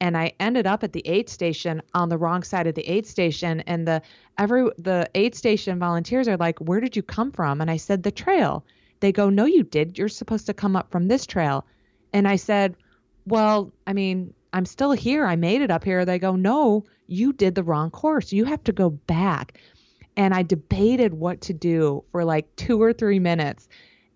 [0.00, 3.06] And I ended up at the aid station on the wrong side of the aid
[3.06, 3.60] station.
[3.60, 4.02] And the
[4.38, 8.02] every the aid station volunteers are like, "Where did you come from?" And I said,
[8.02, 8.64] "The trail."
[9.04, 9.98] They go, No, you did.
[9.98, 11.66] You're supposed to come up from this trail.
[12.14, 12.74] And I said,
[13.26, 15.26] Well, I mean, I'm still here.
[15.26, 16.04] I made it up here.
[16.04, 18.32] They go, No, you did the wrong course.
[18.32, 19.58] You have to go back.
[20.16, 23.68] And I debated what to do for like two or three minutes.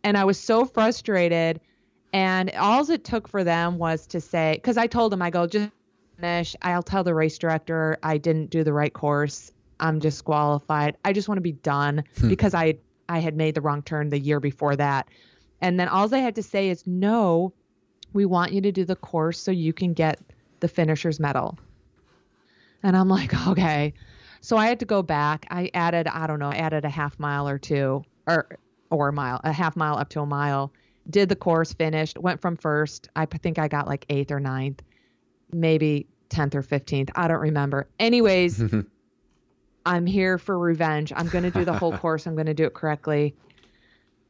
[0.04, 1.60] And I was so frustrated.
[2.12, 5.46] And all it took for them was to say, because I told them, I go,
[5.46, 5.70] just
[6.16, 6.54] finish.
[6.62, 9.52] I'll tell the race director I didn't do the right course.
[9.80, 10.96] I'm disqualified.
[11.04, 12.28] I just want to be done hmm.
[12.28, 12.78] because I
[13.08, 15.08] I had made the wrong turn the year before that.
[15.60, 17.52] And then all they had to say is, no,
[18.12, 20.20] we want you to do the course so you can get
[20.60, 21.58] the finisher's medal.
[22.82, 23.94] And I'm like, okay.
[24.40, 25.46] So I had to go back.
[25.50, 28.58] I added, I don't know, added a half mile or two, or
[28.90, 30.72] or a mile, a half mile up to a mile.
[31.10, 33.08] Did the course, finished, went from first.
[33.16, 34.82] I think I got like eighth or ninth,
[35.52, 37.10] maybe tenth or fifteenth.
[37.14, 37.88] I don't remember.
[37.98, 38.62] Anyways,
[39.86, 41.12] I'm here for revenge.
[41.16, 42.26] I'm gonna do the whole course.
[42.26, 43.34] I'm gonna do it correctly,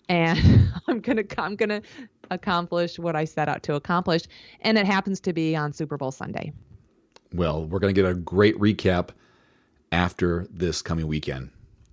[0.08, 1.82] and I'm gonna I'm gonna
[2.30, 4.22] accomplish what I set out to accomplish.
[4.60, 6.52] And it happens to be on Super Bowl Sunday.
[7.32, 9.10] Well, we're going to get a great recap
[9.92, 11.50] after this coming weekend.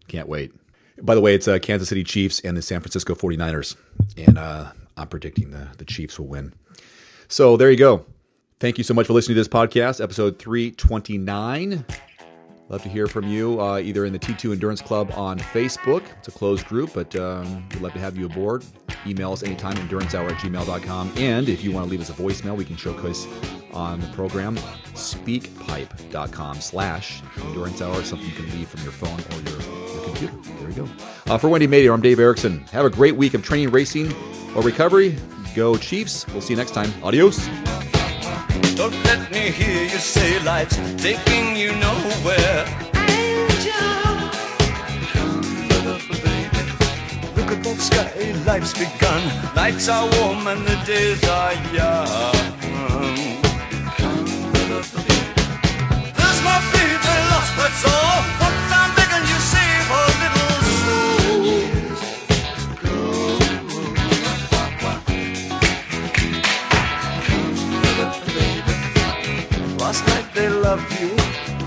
[0.08, 0.54] Can't wait.
[1.02, 3.76] By the way, it's uh, Kansas City Chiefs and the San Francisco 49ers.
[4.18, 6.54] And uh, I'm predicting the, the Chiefs will win.
[7.28, 8.06] So there you go.
[8.60, 11.86] Thank you so much for listening to this podcast, episode 329.
[12.70, 16.04] Love to hear from you uh, either in the T2 Endurance Club on Facebook.
[16.18, 18.66] It's a closed group, but um, we'd love to have you aboard.
[19.06, 21.14] Email us anytime, endurancehour at gmail.com.
[21.18, 23.28] And if you want to leave us a voicemail, we can showcase
[23.72, 24.58] on the program,
[24.94, 28.04] speakpipe.com slash endurance hour.
[28.04, 29.62] Something you can leave from your phone or your,
[29.94, 30.34] your computer.
[30.60, 30.90] There you go.
[31.32, 32.62] Uh, for Wendy Mader, I'm Dave Erickson.
[32.72, 34.12] Have a great week of training, racing,
[34.56, 35.16] or recovery.
[35.56, 36.26] Go Chiefs.
[36.30, 36.92] We'll see you next time.
[37.04, 37.48] Adios.
[38.76, 42.66] Don't let me hear you say life's taking you nowhere.
[43.08, 44.12] Angel,
[47.38, 49.22] look at that sky, life's begun.
[49.56, 52.36] Nights are warm and the days are young.
[56.18, 58.20] There's my baby lost, that's all.
[58.40, 58.45] What I'm begging
[70.66, 71.12] loved you,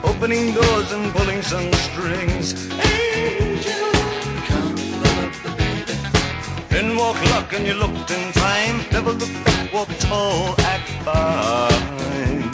[0.02, 2.46] opening doors and pulling some strings.
[2.96, 3.90] Angel,
[6.78, 8.76] in walk luck and you looked in time.
[8.90, 12.47] Never looked back, walk tall, act fine.